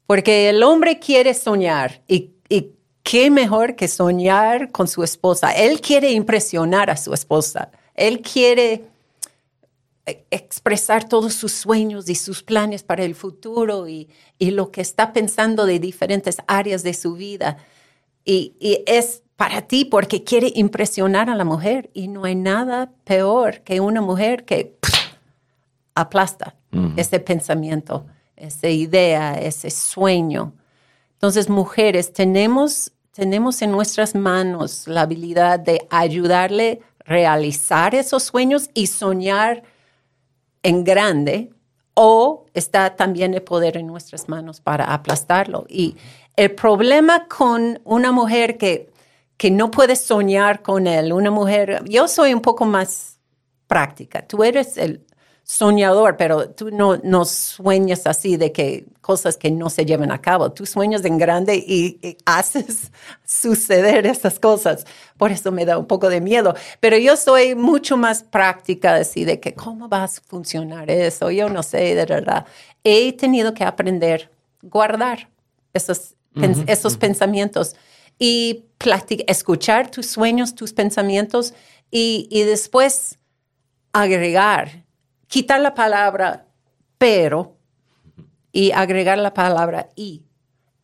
Porque 0.07 0.47
el 0.47 0.63
hombre 0.63 0.99
quiere 0.99 1.33
soñar 1.33 2.01
y 2.07 2.38
qué 3.09 3.31
mejor 3.31 3.75
que 3.75 3.87
soñar 3.87 4.71
con 4.71 4.87
su 4.87 5.03
esposa. 5.03 5.49
Él 5.49 5.81
quiere 5.81 6.11
impresionar 6.11 6.91
a 6.91 6.95
su 6.95 7.11
esposa. 7.11 7.71
Él 7.95 8.21
quiere 8.21 8.83
eh, 10.05 10.25
expresar 10.29 11.09
todos 11.09 11.33
sus 11.33 11.51
sueños 11.53 12.07
y 12.07 12.13
sus 12.13 12.43
planes 12.43 12.83
para 12.83 13.03
el 13.03 13.15
futuro 13.15 13.87
y, 13.87 14.09
lo 14.39 14.69
que 14.69 14.81
está 14.81 15.11
pensando 15.11 15.65
de 15.65 15.79
diferentes 15.79 16.37
áreas 16.45 16.83
de 16.83 16.93
su 16.93 17.15
vida. 17.15 17.57
Y, 18.25 18.53
es 18.85 19.23
para 19.37 19.63
ti 19.63 19.85
porque 19.85 20.23
quiere 20.23 20.51
impresionar 20.53 21.31
a 21.31 21.35
la 21.35 21.45
mujer 21.45 21.89
y 21.95 22.09
no 22.09 22.25
hay 22.25 22.35
nada 22.35 22.91
peor 23.05 23.61
que 23.61 23.79
una 23.79 24.01
mujer 24.01 24.45
que 24.45 24.77
aplasta 25.95 26.55
ese 26.95 27.19
pensamiento, 27.19 28.05
esa 28.35 28.67
idea, 28.67 29.33
ese 29.33 29.71
sueño. 29.71 30.53
Entonces, 31.13 31.49
mujeres, 31.49 32.13
tenemos 32.13 32.93
tenemos 33.19 33.61
en 33.61 33.71
nuestras 33.71 34.15
manos 34.15 34.87
la 34.87 35.01
habilidad 35.01 35.59
de 35.59 35.85
ayudarle 35.89 36.79
a 37.05 37.09
realizar 37.09 37.93
esos 37.93 38.23
sueños 38.23 38.69
y 38.73 38.87
soñar 38.87 39.63
en 40.63 40.85
grande 40.85 41.51
o 41.95 42.45
está 42.53 42.95
también 42.95 43.33
el 43.33 43.41
poder 43.41 43.75
en 43.75 43.87
nuestras 43.87 44.29
manos 44.29 44.61
para 44.61 44.85
aplastarlo. 44.85 45.65
Y 45.67 45.97
el 46.37 46.51
problema 46.51 47.27
con 47.27 47.81
una 47.83 48.13
mujer 48.13 48.57
que, 48.57 48.89
que 49.35 49.51
no 49.51 49.69
puede 49.69 49.97
soñar 49.97 50.61
con 50.61 50.87
él, 50.87 51.11
una 51.11 51.29
mujer, 51.29 51.83
yo 51.89 52.07
soy 52.07 52.33
un 52.33 52.41
poco 52.41 52.63
más 52.63 53.19
práctica, 53.67 54.25
tú 54.25 54.45
eres 54.45 54.77
el, 54.77 55.05
soñador, 55.49 56.15
pero 56.15 56.51
tú 56.51 56.69
no, 56.69 56.97
no 56.97 57.25
sueñas 57.25 58.05
así 58.05 58.37
de 58.37 58.51
que 58.51 58.85
cosas 59.01 59.35
que 59.35 59.49
no 59.49 59.71
se 59.71 59.83
lleven 59.83 60.11
a 60.11 60.21
cabo. 60.21 60.51
Tú 60.51 60.67
sueñas 60.67 61.03
en 61.05 61.17
grande 61.17 61.55
y, 61.55 62.17
haces 62.23 62.91
suceder 63.25 64.05
esas 64.05 64.37
cosas. 64.37 64.85
Por 65.17 65.31
eso 65.31 65.51
me 65.51 65.65
da 65.65 65.79
un 65.79 65.87
poco 65.87 66.07
de 66.07 66.21
miedo. 66.21 66.53
Pero 66.79 66.99
yo 66.99 67.17
soy 67.17 67.55
mucho 67.55 67.97
más 67.97 68.21
práctica 68.21 68.93
así 68.97 69.25
de 69.25 69.39
que 69.39 69.55
cómo 69.55 69.89
va 69.89 70.03
a 70.03 70.07
funcionar 70.07 70.91
eso. 70.91 71.31
Yo 71.31 71.49
no 71.49 71.63
sé, 71.63 71.95
de 71.95 72.05
verdad. 72.05 72.45
He 72.83 73.11
tenido 73.13 73.55
que 73.55 73.63
aprender 73.63 74.29
a 74.31 74.67
guardar 74.67 75.29
esos, 75.73 76.13
esos 76.67 76.95
pensamientos 76.95 77.75
y 78.19 78.65
escuchar 79.25 79.89
tus 79.89 80.05
sueños, 80.05 80.53
tus 80.53 80.73
pensamientos 80.73 81.55
y, 81.89 82.27
y 82.29 82.43
después 82.43 83.17
agregar 83.93 84.83
quitar 85.29 85.61
la 85.61 85.73
palabra 85.73 86.47
pero 86.97 87.55
y 88.51 88.71
agregar 88.71 89.17
la 89.17 89.33
palabra 89.33 89.89
y. 89.95 90.25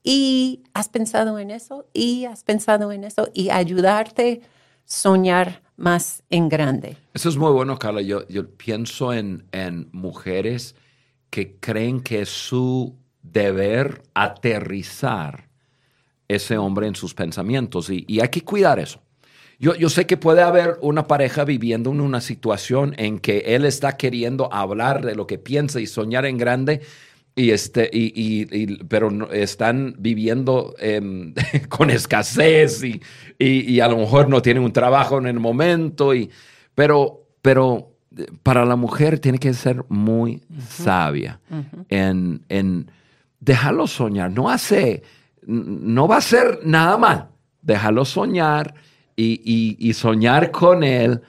Y 0.08 0.64
has 0.74 0.88
pensado 0.88 1.40
en 1.40 1.50
eso, 1.50 1.90
y 1.92 2.26
has 2.26 2.44
pensado 2.44 2.92
en 2.92 3.04
eso, 3.04 3.28
y 3.34 3.50
ayudarte 3.50 4.42
a 4.44 4.48
soñar 4.86 5.64
más 5.78 6.24
en 6.30 6.48
grande. 6.48 6.96
Eso 7.12 7.28
es 7.28 7.38
muy 7.38 7.52
bueno, 7.52 7.80
Carla. 7.80 8.02
Yo, 8.02 8.24
pienso 8.56 9.14
en, 9.14 9.48
en 9.52 9.90
mujeres 9.92 10.76
que 11.32 11.56
creen 11.60 12.02
que 12.02 12.22
es 12.22 12.30
su 12.30 12.96
deber 13.24 14.04
aterrizar 14.14 15.50
ese 16.28 16.60
hombre 16.60 16.86
en 16.86 16.96
sus 16.96 17.16
pensamientos 17.16 17.90
y, 17.90 18.06
y 18.08 18.20
hay 18.20 18.30
que 18.30 18.42
cuidar 18.42 18.78
eso. 18.78 19.02
Yo, 19.60 19.90
sé 19.90 20.06
que 20.06 20.18
puede 20.18 20.42
haber 20.42 20.78
una 20.82 21.08
pareja 21.08 21.46
viviendo 21.46 21.92
en 21.92 22.02
una 22.02 22.20
situación 22.22 22.94
en 22.98 23.20
que 23.20 23.40
él 23.56 23.66
está 23.66 23.96
queriendo 23.98 24.52
hablar 24.54 25.06
de 25.06 25.16
lo 25.16 25.28
que 25.28 25.38
piensa 25.38 25.80
y 25.80 25.88
soñar 25.88 26.26
en 26.26 26.38
grande 26.38 26.82
y 27.38 27.52
este, 27.52 27.90
y, 27.92 28.08
y- 28.20 28.48
y- 28.52 28.84
pero 28.86 29.32
están 29.32 29.96
viviendo 30.00 30.76
em, 30.80 31.34
con 31.70 31.90
escasez 31.90 32.84
y, 32.84 33.02
y- 33.40 33.80
a 33.80 33.88
lo 33.88 33.98
mejor 33.98 34.30
no 34.30 34.42
tienen 34.42 34.64
un 34.64 34.74
trabajo 34.74 35.18
en 35.18 35.28
el 35.28 35.40
momento. 35.40 36.14
Y, 36.14 36.30
pero, 36.74 37.26
pero 37.42 37.92
para 38.44 38.66
la 38.66 38.76
mujer 38.78 39.20
tiene 39.20 39.38
que 39.38 39.54
ser 39.54 39.84
muy 39.90 40.42
sabia 40.70 41.40
en, 41.90 42.42
en 42.50 42.90
dejarlo 43.42 43.88
soñar. 43.88 44.32
No 44.32 44.50
hace, 44.50 45.04
no 45.46 46.08
va 46.08 46.18
a 46.18 46.22
ser 46.22 46.60
nada 46.64 46.98
mal. 46.98 47.28
Dejarlo 47.62 48.06
soñar 48.06 48.74
y, 49.16 49.42
y- 49.44 49.78
y 49.90 49.94
soñar 49.94 50.52
con 50.52 50.84
él 50.84 51.22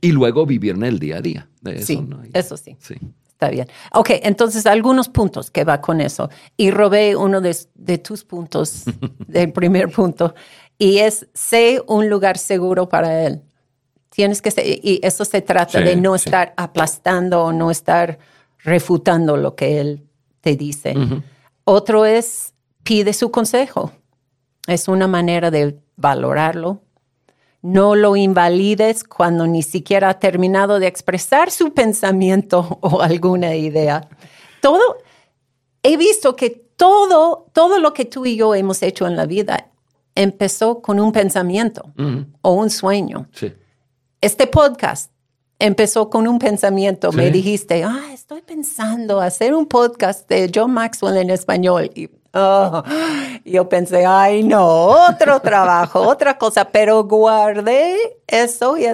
y 0.00 0.12
luego 0.12 0.44
vivir 0.46 0.74
en 0.74 0.84
el 0.84 0.98
día 0.98 1.16
a 1.18 1.20
día. 1.20 1.48
Eso 1.64 1.86
sí, 1.86 1.96
no 2.00 2.20
hay- 2.20 2.30
eso 2.34 2.56
sí. 2.56 2.76
sí. 2.80 2.94
Está 3.28 3.48
bien. 3.50 3.66
Ok, 3.92 4.10
entonces 4.22 4.64
algunos 4.66 5.08
puntos 5.08 5.50
que 5.50 5.64
va 5.64 5.80
con 5.80 6.00
eso. 6.00 6.30
Y 6.56 6.70
robé 6.70 7.16
uno 7.16 7.40
de, 7.40 7.56
de 7.74 7.98
tus 7.98 8.24
puntos, 8.24 8.84
del 9.26 9.52
primer 9.52 9.90
punto, 9.90 10.34
y 10.78 10.98
es, 10.98 11.26
sé 11.34 11.82
un 11.88 12.08
lugar 12.08 12.38
seguro 12.38 12.88
para 12.88 13.24
él. 13.26 13.42
Tienes 14.10 14.40
que 14.40 14.50
ser, 14.52 14.64
y 14.66 15.00
eso 15.02 15.24
se 15.24 15.42
trata 15.42 15.78
Sí, 15.80 15.84
de 15.84 15.96
no 15.96 16.16
sí. 16.16 16.26
estar 16.26 16.54
aplastando 16.56 17.42
o 17.42 17.52
no 17.52 17.70
estar 17.72 18.18
refutando 18.62 19.36
lo 19.36 19.56
que 19.56 19.80
él 19.80 20.06
te 20.40 20.54
dice. 20.56 20.94
Otro 21.64 22.04
es, 22.06 22.54
pide 22.84 23.12
su 23.12 23.30
consejo. 23.32 23.90
Es 24.68 24.86
una 24.88 25.08
manera 25.08 25.50
de 25.50 25.76
valorarlo. 25.96 26.82
No 27.64 27.94
lo 27.94 28.14
invalides 28.14 29.04
cuando 29.04 29.46
ni 29.46 29.62
siquiera 29.62 30.10
ha 30.10 30.18
terminado 30.18 30.78
de 30.78 30.86
expresar 30.86 31.50
su 31.50 31.72
pensamiento 31.72 32.78
o 32.82 33.00
alguna 33.00 33.54
idea. 33.54 34.06
Todo, 34.60 34.98
he 35.82 35.96
visto 35.96 36.36
que 36.36 36.50
todo, 36.50 37.46
todo 37.54 37.78
lo 37.78 37.94
que 37.94 38.04
tú 38.04 38.26
y 38.26 38.36
yo 38.36 38.54
hemos 38.54 38.82
hecho 38.82 39.06
en 39.06 39.16
la 39.16 39.24
vida 39.24 39.70
empezó 40.14 40.82
con 40.82 41.00
un 41.00 41.10
pensamiento 41.10 41.90
o 42.42 42.52
un 42.52 42.68
sueño. 42.68 43.28
Sí. 43.32 43.54
Este 44.20 44.46
podcast 44.46 45.10
empezó 45.58 46.10
con 46.10 46.28
un 46.28 46.38
pensamiento. 46.38 47.12
Me 47.12 47.30
dijiste, 47.30 47.82
ah, 47.82 48.10
estoy 48.12 48.42
pensando 48.42 49.22
hacer 49.22 49.54
un 49.54 49.64
podcast 49.64 50.28
de 50.28 50.52
John 50.54 50.72
Maxwell 50.72 51.16
en 51.16 51.30
español. 51.30 51.90
Y 51.94 52.10
oh, 52.34 52.82
yo 53.44 53.68
pensé, 53.68 54.04
ay, 54.06 54.42
no, 54.42 54.64
otro 55.08 55.40
trabajo, 55.40 56.00
otra 56.08 56.36
cosa. 56.38 56.66
Pero 56.66 57.04
guardé 57.04 58.18
eso 58.26 58.76
y, 58.76 58.86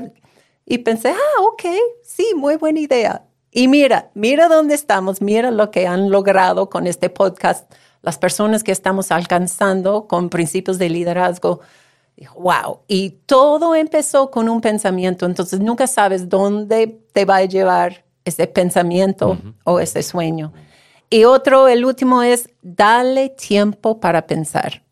y 0.66 0.78
pensé, 0.78 1.11
ah, 1.11 1.42
ok, 1.42 1.64
sí, 2.02 2.32
muy 2.37 2.56
buena 2.56 2.80
idea. 2.80 3.25
Y 3.50 3.68
mira, 3.68 4.11
mira 4.14 4.49
dónde 4.49 4.75
estamos, 4.75 5.20
mira 5.20 5.50
lo 5.50 5.70
que 5.70 5.87
han 5.87 6.11
logrado 6.11 6.70
con 6.70 6.87
este 6.87 7.11
podcast, 7.11 7.73
las 8.02 8.16
personas 8.16 8.62
que 8.62 8.73
estamos 8.73 9.11
alcanzando 9.11 10.06
con 10.06 10.30
principios 10.30 10.78
de 10.78 10.88
liderazgo. 10.88 11.61
Wow. 12.37 12.80
Y 12.87 13.11
todo 13.26 13.75
empezó 13.75 14.30
con 14.30 14.49
un 14.49 14.61
pensamiento. 14.61 15.26
Entonces 15.26 15.59
nunca 15.59 15.87
sabes 15.87 16.28
dónde 16.28 17.00
te 17.12 17.25
va 17.25 17.37
a 17.37 17.44
llevar 17.44 18.04
ese 18.25 18.47
pensamiento 18.47 19.38
o 19.64 19.80
ese 19.80 20.02
sueño. 20.02 20.52
Y 21.11 21.25
otro, 21.25 21.67
el 21.69 21.85
último 21.85 22.23
es, 22.23 22.49
dale 22.62 23.31
tiempo 23.31 23.99
para 23.99 24.26
pensar. 24.26 24.85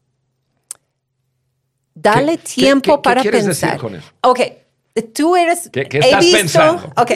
Dale 1.95 2.39
¿Qué- 2.39 2.43
qué- 2.45 2.55
tiempo 2.55 2.83
qué- 2.97 2.97
qué 2.97 3.03
para 3.03 3.23
quieres 3.23 3.47
decir 3.47 3.69
pensar. 3.69 3.81
con 3.81 3.95
eso? 3.95 4.07
Ok, 4.23 4.41
tú 5.15 5.37
eres... 5.37 5.69
¿Qué- 5.73 5.85
qué 5.89 5.99
he 5.99 6.01
estás 6.01 6.21
visto- 6.25 6.39
pensando? 6.39 6.93
Ok. 6.97 7.11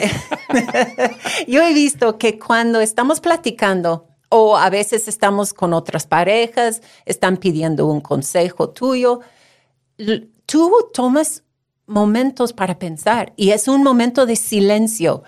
Yo 1.47 1.61
he 1.61 1.73
visto 1.73 2.17
que 2.17 2.37
cuando 2.39 2.79
estamos 2.81 3.19
platicando 3.19 4.07
o 4.29 4.57
a 4.57 4.69
veces 4.69 5.07
estamos 5.07 5.53
con 5.53 5.73
otras 5.73 6.07
parejas, 6.07 6.81
están 7.05 7.37
pidiendo 7.37 7.85
un 7.87 8.01
consejo 8.01 8.69
tuyo, 8.69 9.19
tú 10.45 10.71
tomas 10.93 11.43
momentos 11.85 12.51
para 12.53 12.79
pensar 12.79 13.33
y 13.35 13.51
es 13.51 13.67
un 13.67 13.83
momento 13.83 14.25
de 14.25 14.35
silencio. 14.35 15.23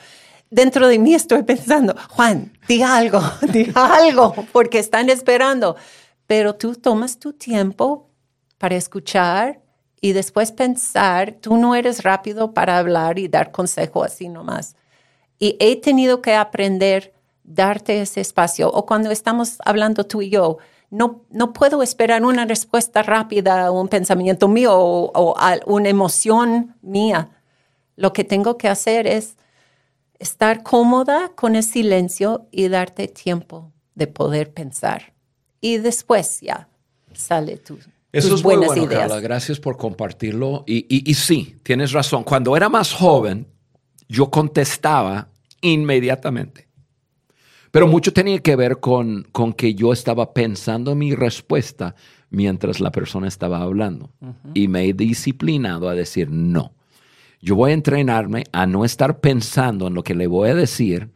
Dentro 0.55 0.87
de 0.87 0.97
mí 0.99 1.13
estoy 1.13 1.43
pensando, 1.43 1.93
Juan, 2.11 2.53
di 2.65 2.81
algo, 2.81 3.19
di 3.51 3.69
algo, 3.75 4.33
porque 4.53 4.79
están 4.79 5.09
esperando. 5.09 5.75
Pero 6.27 6.55
tú 6.55 6.75
tomas 6.75 7.19
tu 7.19 7.33
tiempo 7.33 8.09
para 8.57 8.75
escuchar 8.77 9.59
y 9.99 10.13
después 10.13 10.53
pensar. 10.53 11.33
Tú 11.41 11.57
no 11.57 11.75
eres 11.75 12.03
rápido 12.03 12.53
para 12.53 12.77
hablar 12.77 13.19
y 13.19 13.27
dar 13.27 13.51
consejo 13.51 14.05
así 14.05 14.29
nomás. 14.29 14.77
Y 15.39 15.57
he 15.59 15.75
tenido 15.81 16.21
que 16.21 16.33
aprender 16.35 17.13
darte 17.43 17.99
ese 18.01 18.21
espacio. 18.21 18.71
O 18.71 18.85
cuando 18.85 19.11
estamos 19.11 19.57
hablando 19.65 20.05
tú 20.05 20.21
y 20.21 20.29
yo, 20.29 20.57
no, 20.89 21.25
no 21.31 21.51
puedo 21.51 21.83
esperar 21.83 22.23
una 22.23 22.45
respuesta 22.45 23.03
rápida 23.03 23.71
un 23.71 23.89
pensamiento 23.89 24.47
mío 24.47 24.73
o, 24.73 25.11
o 25.13 25.35
a- 25.37 25.59
una 25.65 25.89
emoción 25.89 26.77
mía. 26.81 27.29
Lo 27.97 28.13
que 28.13 28.23
tengo 28.23 28.57
que 28.57 28.69
hacer 28.69 29.05
es 29.05 29.35
estar 30.19 30.63
cómoda 30.63 31.31
con 31.35 31.55
el 31.55 31.63
silencio 31.63 32.47
y 32.51 32.67
darte 32.67 33.07
tiempo 33.07 33.71
de 33.95 34.07
poder 34.07 34.53
pensar. 34.53 35.13
Y 35.61 35.77
después 35.77 36.41
ya 36.41 36.69
sale 37.13 37.57
tu, 37.57 37.77
Eso 38.11 38.29
tus 38.29 38.39
es 38.39 38.43
muy 38.45 38.55
buenas 38.55 38.67
bueno, 38.67 38.83
ideas. 38.85 39.01
Carla. 39.09 39.19
Gracias 39.19 39.59
por 39.59 39.77
compartirlo. 39.77 40.63
Y, 40.67 40.85
y- 40.89 41.09
y 41.09 41.13
sí, 41.15 41.57
tienes 41.63 41.91
razón. 41.91 42.23
Cuando 42.23 42.55
era 42.55 42.69
más 42.69 42.93
joven, 42.93 43.47
yo 44.07 44.29
contestaba 44.29 45.29
inmediatamente. 45.61 46.67
Pero 47.71 47.87
mucho 47.87 48.13
tenía 48.13 48.39
que 48.39 48.55
ver 48.55 48.79
con, 48.79 49.23
con 49.31 49.51
que 49.51 49.75
yo 49.75 49.91
estaba 49.91 50.33
pensando 50.33 50.95
mi 50.95 51.13
respuesta 51.13 51.95
mientras 52.29 52.79
la 52.79 52.91
persona 52.91 53.27
estaba 53.27 53.61
hablando. 53.61 54.11
Y 54.53 54.67
me 54.69 54.85
he 54.85 54.93
disciplinado 54.93 55.89
a 55.89 55.93
decir 55.95 56.29
no. 56.29 56.73
Yo 57.41 57.55
voy 57.55 57.71
a 57.71 57.75
entrenarme 57.75 58.43
a 58.51 58.65
no 58.65 58.85
estar 58.85 59.19
pensando 59.19 59.87
en 59.87 59.93
lo 59.93 60.03
que 60.03 60.15
le 60.15 60.27
voy 60.27 60.49
a 60.49 60.55
decir 60.55 61.09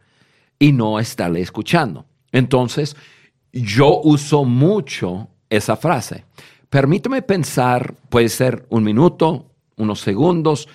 y 0.60 0.71
no 0.73 0.99
estarle 0.99 1.41
escuchando. 1.41 2.05
Entonces, 2.32 2.95
yo 3.51 3.99
uso 4.01 4.45
mucho 4.45 5.29
esa 5.49 5.75
frase. 5.75 6.25
Permíteme 6.69 7.21
pensar, 7.21 7.95
puede 8.10 8.29
ser 8.29 8.65
un 8.69 8.84
minuto, 8.84 9.47
unos 9.77 10.01
segundos. 10.01 10.67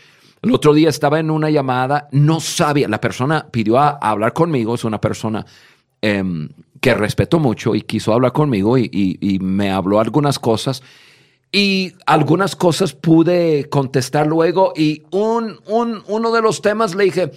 El 0.43 0.53
otro 0.53 0.75
día 0.75 0.89
estaba 0.89 1.21
en 1.21 1.31
una 1.31 1.51
llamada, 1.51 2.09
no 2.11 2.41
sabía, 2.41 2.89
la 2.89 3.01
persona 3.01 3.47
pidió 3.51 3.79
hablar 3.79 4.33
conmigo, 4.33 4.75
es 4.75 4.85
una 4.85 5.01
persona 5.01 5.47
em, 6.03 6.49
que 6.81 6.95
respeto 6.95 7.39
mucho 7.39 7.75
y 7.75 7.83
quiso 7.83 8.13
hablar 8.13 8.33
conmigo 8.33 8.77
y 8.77 9.39
me 9.41 9.71
habló 9.71 10.01
algunas 10.01 10.39
cosas. 10.39 10.83
Y 11.57 11.93
algunas 12.07 12.57
cosas 12.57 12.95
pude 12.95 13.69
contestar 13.71 14.27
luego 14.27 14.73
y 14.77 15.05
un, 15.13 15.61
un- 15.69 16.03
uno 16.09 16.33
de 16.33 16.43
los 16.43 16.61
temas 16.61 16.97
le 16.97 17.05
dije, 17.05 17.31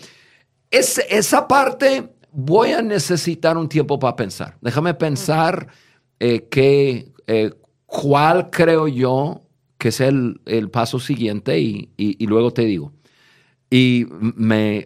es, 0.72 0.98
esa 1.12 1.48
parte 1.48 2.16
voy 2.32 2.72
a 2.72 2.82
necesitar 2.82 3.58
un 3.60 3.70
tiempo 3.70 4.00
para 4.00 4.16
pensar. 4.16 4.58
Déjame 4.60 4.96
pensar 4.96 5.68
eh, 6.20 6.48
eh, 7.28 7.54
cuál 7.86 8.50
creo 8.50 8.88
yo 8.88 9.44
que 9.78 9.90
es 9.90 10.02
el, 10.02 10.42
el 10.48 10.72
paso 10.72 10.98
siguiente 11.00 11.60
y, 11.60 11.92
y- 11.96 12.26
luego 12.26 12.52
te 12.52 12.66
digo. 12.66 12.94
Y 13.70 14.08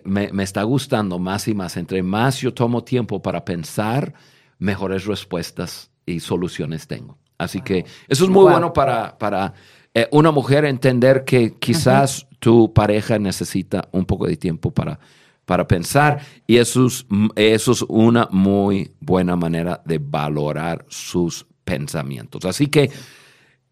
me- 0.03 0.29
me 0.33 0.43
está 0.43 0.63
gustando 0.63 1.19
más 1.19 1.47
y 1.47 1.53
más. 1.53 1.77
Entre 1.77 2.03
más 2.03 2.41
yo 2.41 2.53
tomo 2.53 2.83
tiempo 2.83 3.21
para 3.21 3.45
pensar, 3.45 4.13
mejores 4.59 5.05
respuestas 5.05 5.89
y 6.05 6.19
soluciones 6.19 6.85
tengo. 6.87 7.20
Así 7.43 7.61
que 7.61 7.85
eso 8.07 8.23
es 8.23 8.29
muy 8.29 8.43
Wow. 8.43 8.51
bueno 8.51 8.73
para, 8.73 9.17
para 9.17 9.53
eh, 9.93 10.07
una 10.11 10.31
mujer 10.31 10.65
entender 10.65 11.23
que 11.25 11.55
quizás 11.59 12.27
tu 12.39 12.73
pareja 12.73 13.19
necesita 13.19 13.87
un 13.91 14.05
poco 14.05 14.25
de 14.27 14.37
tiempo 14.37 14.71
para, 14.71 14.99
para 15.45 15.67
pensar 15.67 16.19
y 16.47 16.57
eso 16.57 16.85
es, 16.85 17.05
eso 17.35 17.71
es 17.71 17.81
una 17.87 18.27
muy 18.31 18.91
buena 18.99 19.35
manera 19.35 19.81
de 19.85 19.99
valorar 19.99 20.85
sus 20.87 21.45
pensamientos. 21.63 22.45
Así 22.45 22.67
que 22.67 22.89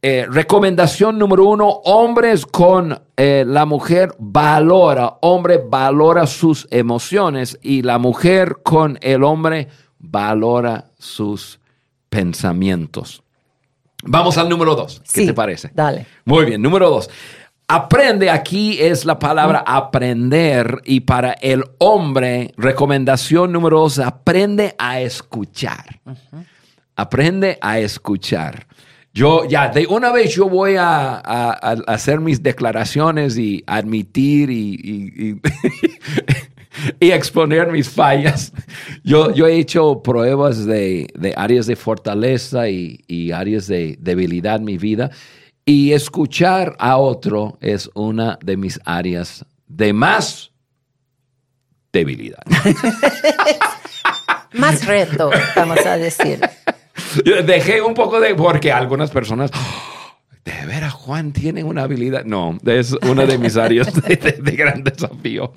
eh, 0.01 0.25
recomendación 0.29 1.17
número 1.17 1.45
uno, 1.45 1.67
hombres 1.67 2.45
con 2.45 2.97
eh, 3.17 3.43
la 3.45 3.65
mujer 3.65 4.13
valora, 4.17 5.17
hombre 5.21 5.59
valora 5.69 6.25
sus 6.25 6.67
emociones 6.71 7.59
y 7.61 7.81
la 7.81 7.97
mujer 7.97 8.57
con 8.63 8.97
el 9.01 9.23
hombre 9.23 9.67
valora 9.99 10.91
sus 10.97 11.59
pensamientos. 12.09 13.23
Vamos 14.03 14.37
al 14.37 14.47
número 14.49 14.75
dos. 14.75 15.01
¿Qué 15.11 15.21
Sí, 15.21 15.25
te 15.27 15.33
parece? 15.33 15.71
Dale. 15.73 16.05
Muy 16.25 16.45
bien, 16.45 16.61
número 16.61 16.89
dos. 16.89 17.09
Aprende, 17.67 18.31
aquí 18.31 18.77
es 18.79 19.05
la 19.05 19.19
palabra 19.19 19.63
aprender 19.67 20.81
y 20.85 21.01
para 21.01 21.33
el 21.33 21.63
hombre, 21.77 22.51
recomendación 22.57 23.51
número 23.51 23.79
dos, 23.81 23.99
aprende 23.99 24.73
a 24.79 25.01
escuchar. 25.01 25.99
Aprende 26.95 27.57
a 27.61 27.77
escuchar. 27.79 28.65
Yo 29.13 29.45
ya, 29.45 29.69
de 29.69 29.85
una 29.87 30.11
vez 30.11 30.33
yo 30.35 30.47
voy 30.49 30.75
a, 30.77 31.15
a- 31.15 31.51
a 31.61 31.71
hacer 31.87 32.19
mis 32.19 32.41
declaraciones 32.43 33.37
y 33.37 33.63
admitir 33.67 34.49
y, 34.49 34.75
y- 34.75 35.29
y- 35.29 35.41
y 36.99 37.11
exponer 37.11 37.71
mis 37.71 37.89
fallas. 37.89 38.51
Yo, 39.03 39.33
yo 39.33 39.47
he 39.47 39.57
hecho 39.57 40.01
pruebas 40.01 40.65
de, 40.65 41.07
de 41.15 41.33
áreas 41.35 41.65
de 41.67 41.75
fortaleza 41.75 42.69
y, 42.69 43.03
y, 43.07 43.31
áreas 43.31 43.67
de 43.67 43.97
debilidad 43.99 44.57
en 44.57 44.65
mi 44.65 44.77
vida. 44.77 45.11
Y 45.65 45.93
escuchar 45.93 46.75
a 46.79 46.97
otro 46.97 47.57
es 47.61 47.89
una 47.93 48.39
de 48.43 48.57
mis 48.57 48.79
áreas 48.85 49.45
de 49.67 49.93
más 49.93 50.51
debilidad. 51.91 52.43
más 54.53 54.85
reto, 54.85 55.29
vamos 55.55 55.85
a 55.85 55.97
decir. 55.97 56.39
Dejé 57.45 57.81
un 57.81 57.93
poco 57.93 58.19
de, 58.19 58.35
porque 58.35 58.71
algunas 58.71 59.11
personas 59.11 59.51
de 60.49 60.65
veras 60.65 60.93
Juan 60.93 61.31
tiene 61.31 61.63
una 61.63 61.83
habilidad. 61.83 62.25
No, 62.25 62.57
es 62.65 62.93
una 63.09 63.25
de 63.25 63.37
mis 63.37 63.57
áreas 63.57 63.93
de, 64.07 64.51
gran 64.55 64.83
desafío. 64.83 65.51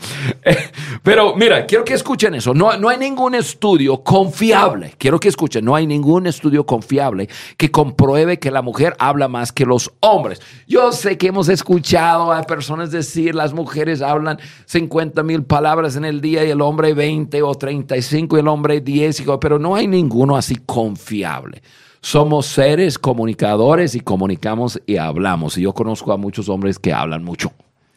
pero 1.03 1.35
mira, 1.37 1.67
quiero 1.67 1.85
que 1.85 1.95
escuchen 1.95 2.35
eso. 2.35 2.55
No, 2.55 2.77
no 2.77 2.89
hay 2.89 2.99
ningún 2.99 3.35
estudio 3.35 4.03
confiable. 4.03 4.95
Quiero 4.99 5.19
que 5.19 5.29
escuchen, 5.29 5.65
no 5.65 5.75
hay 5.75 5.87
ningún 5.87 6.27
estudio 6.27 6.67
confiable 6.67 7.29
que 7.57 7.71
compruebe 7.71 8.39
que 8.39 8.51
la 8.51 8.63
mujer 8.63 8.95
habla 8.99 9.29
más 9.29 9.53
que 9.53 9.65
los 9.65 9.91
hombres. 10.01 10.41
Yo 10.67 10.93
sé 10.93 11.17
que 11.19 11.29
hemos 11.29 11.49
escuchado 11.49 12.33
a 12.33 12.43
personas 12.43 12.91
decir 12.91 13.35
las 13.35 13.53
mujeres 13.53 14.03
hablan 14.03 14.39
50 14.67 15.23
mil 15.23 15.45
palabras 15.45 15.97
en 15.97 16.05
el 16.05 16.21
día 16.21 16.45
y 16.45 16.51
el 16.51 16.61
hombre 16.61 16.95
20 16.95 17.43
o 17.43 17.55
35 17.55 18.37
y 18.37 18.41
el 18.41 18.49
hombre 18.49 18.81
10, 18.81 19.25
pero 19.41 19.59
no 19.59 19.75
hay 19.75 19.87
ninguno 19.87 20.37
así 20.37 20.57
confiable. 20.67 21.63
Somos 22.03 22.47
seres 22.47 22.99
comunicadores 22.99 23.95
y 23.95 24.01
comunicamos 24.01 24.81
y 24.87 24.97
hablamos. 24.97 25.57
Y 25.57 25.63
yo 25.63 25.73
conozco 25.73 26.13
a 26.13 26.17
muchos 26.17 26.49
hombres 26.49 26.79
que 26.79 26.93
hablan 26.93 27.23
mucho. 27.23 27.53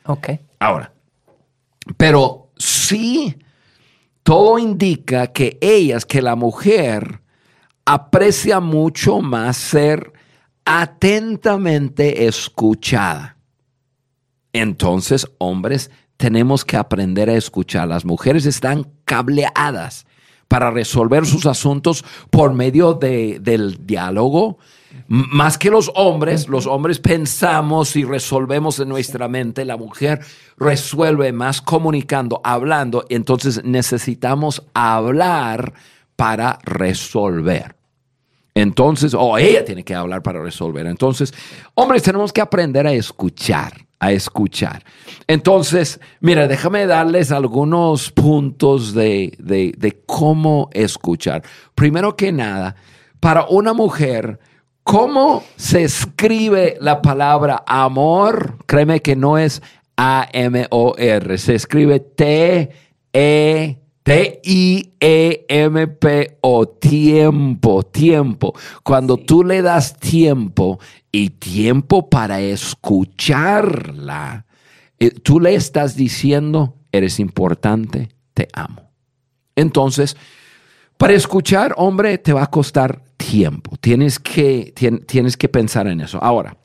Ok. 0.05 0.29
Ahora, 0.59 0.93
pero 1.97 2.51
sí, 2.55 3.35
todo 4.21 4.59
indica 4.59 5.27
que 5.27 5.57
ellas, 5.59 6.05
que 6.05 6.21
la 6.21 6.35
mujer, 6.35 7.21
aprecia 7.83 8.59
mucho 8.59 9.21
más 9.21 9.57
ser 9.57 10.13
atentamente 10.65 12.27
escuchada. 12.27 13.37
Entonces, 14.53 15.27
hombres, 15.39 15.89
tenemos 16.17 16.63
que 16.63 16.77
aprender 16.77 17.27
a 17.27 17.35
escuchar. 17.35 17.87
Las 17.87 18.05
mujeres 18.05 18.45
están 18.45 18.87
cableadas 19.03 20.05
para 20.47 20.71
resolver 20.71 21.25
sus 21.25 21.45
asuntos 21.45 22.03
por 22.29 22.53
medio 22.53 22.93
de, 22.93 23.39
del 23.39 23.85
diálogo. 23.85 24.57
Más 25.07 25.57
que 25.57 25.69
los 25.69 25.91
hombres, 25.95 26.47
los 26.47 26.67
hombres 26.67 26.99
pensamos 26.99 27.95
y 27.95 28.05
resolvemos 28.05 28.79
en 28.79 28.89
nuestra 28.89 29.27
mente, 29.27 29.65
la 29.65 29.77
mujer 29.77 30.21
resuelve 30.57 31.31
más 31.33 31.61
comunicando, 31.61 32.39
hablando, 32.43 33.05
entonces 33.09 33.63
necesitamos 33.63 34.63
hablar 34.73 35.73
para 36.15 36.59
resolver. 36.63 37.75
Entonces, 38.53 39.13
o 39.13 39.37
ella 39.37 39.65
tiene 39.65 39.83
que 39.83 39.93
hablar 39.93 40.23
para 40.23 40.41
resolver. 40.41 40.87
Entonces, 40.87 41.33
hombres, 41.73 42.03
tenemos 42.03 42.31
que 42.31 42.39
aprender 42.39 42.87
a 42.87 42.93
escuchar 42.93 43.84
a 43.99 44.11
escuchar. 44.11 44.83
Entonces, 45.27 45.99
mira, 46.19 46.47
déjame 46.47 46.85
darles 46.85 47.31
algunos 47.31 48.11
puntos 48.11 48.93
de, 48.93 49.35
de, 49.39 50.03
cómo 50.05 50.69
escuchar. 50.73 51.43
Primero 51.73 52.15
que 52.15 52.31
nada, 52.31 52.75
para 53.19 53.45
una 53.45 53.73
mujer, 53.73 54.39
¿cómo 54.83 55.43
se 55.55 55.83
escribe 55.83 56.77
la 56.79 57.01
palabra 57.01 57.63
amor? 57.65 58.57
Créeme 58.65 59.01
que 59.01 59.15
no 59.15 59.37
es 59.37 59.61
A-M-O-R, 59.97 61.37
se 61.37 61.55
escribe 61.55 61.99
T-E. 61.99 63.84
T-I-E-M-P-O, 64.05 65.47
tiempo, 66.67 67.81
tiempo. 67.81 68.53
Cuando 68.83 69.17
tú 69.17 69.43
le 69.43 69.63
das 69.63 69.97
tiempo 69.97 70.79
y 71.11 71.31
tiempo 71.31 72.07
para 72.07 72.39
escucharla, 72.39 73.65
eh, 74.99 75.09
tú 75.09 75.39
le 75.39 75.55
estás 75.55 75.95
diciendo, 75.95 76.75
eres 76.91 77.19
importante, 77.19 78.09
te 78.35 78.47
amo. 78.53 78.91
Entonces, 79.55 80.15
para 80.97 81.13
escuchar, 81.13 81.73
hombre, 81.75 82.19
te 82.19 82.31
va 82.31 82.43
a 82.43 82.51
costar 82.51 83.01
tiempo. 83.17 83.75
Tienes 83.81 84.19
que, 84.19 84.71
tienes 85.07 85.35
que 85.35 85.49
pensar 85.49 85.87
en 85.87 86.01
eso. 86.01 86.23
Ahora, 86.23 86.55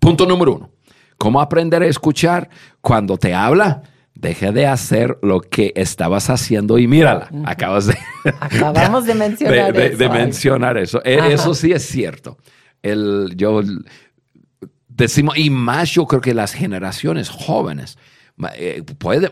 punto 0.00 0.26
número 0.26 0.56
uno. 0.56 0.70
¿Cómo 1.16 1.40
aprender 1.40 1.84
a 1.84 1.86
escuchar? 1.86 2.50
Cuando 2.80 3.18
te 3.18 3.34
habla, 3.34 3.84
deje 4.20 4.52
de 4.52 4.66
hacer 4.66 5.18
lo 5.22 5.40
que 5.40 5.72
estabas 5.76 6.28
haciendo 6.28 6.78
y 6.78 6.86
mírala, 6.86 7.30
acabas 7.44 7.86
de... 7.86 7.96
Acabamos 8.40 9.06
de 9.06 9.14
mencionar 9.16 9.76
eso. 9.76 9.96
De, 9.96 10.08
mencionar 10.08 10.78
eso. 10.78 11.02
Eso 11.04 11.54
sí 11.54 11.72
es 11.72 11.86
cierto. 11.86 12.36
El, 12.82 13.32
yo 13.36 13.62
decimos, 14.88 15.38
y 15.38 15.48
más 15.48 15.90
yo 15.92 16.06
creo 16.06 16.20
que 16.20 16.34
las 16.34 16.52
generaciones 16.52 17.30
jóvenes, 17.30 17.96
eh, 18.54 18.82
puede, 18.98 19.30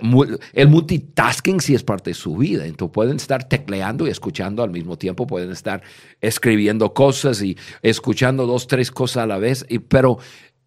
el 0.52 0.68
multitasking 0.68 1.60
sí 1.60 1.74
es 1.74 1.82
parte 1.82 2.10
de 2.10 2.14
su 2.14 2.36
vida. 2.36 2.64
Entonces 2.64 2.94
pueden 2.94 3.16
estar 3.16 3.44
tecleando 3.44 4.06
y 4.06 4.10
escuchando 4.10 4.62
al 4.62 4.70
mismo 4.70 4.96
tiempo, 4.96 5.26
pueden 5.26 5.50
estar 5.50 5.82
escribiendo 6.22 6.94
cosas 6.94 7.42
y 7.42 7.58
escuchando 7.82 8.46
dos, 8.46 8.66
tres 8.66 8.90
cosas 8.90 9.24
a 9.24 9.26
la 9.26 9.38
vez, 9.38 9.66
y, 9.68 9.80
pero 9.80 10.18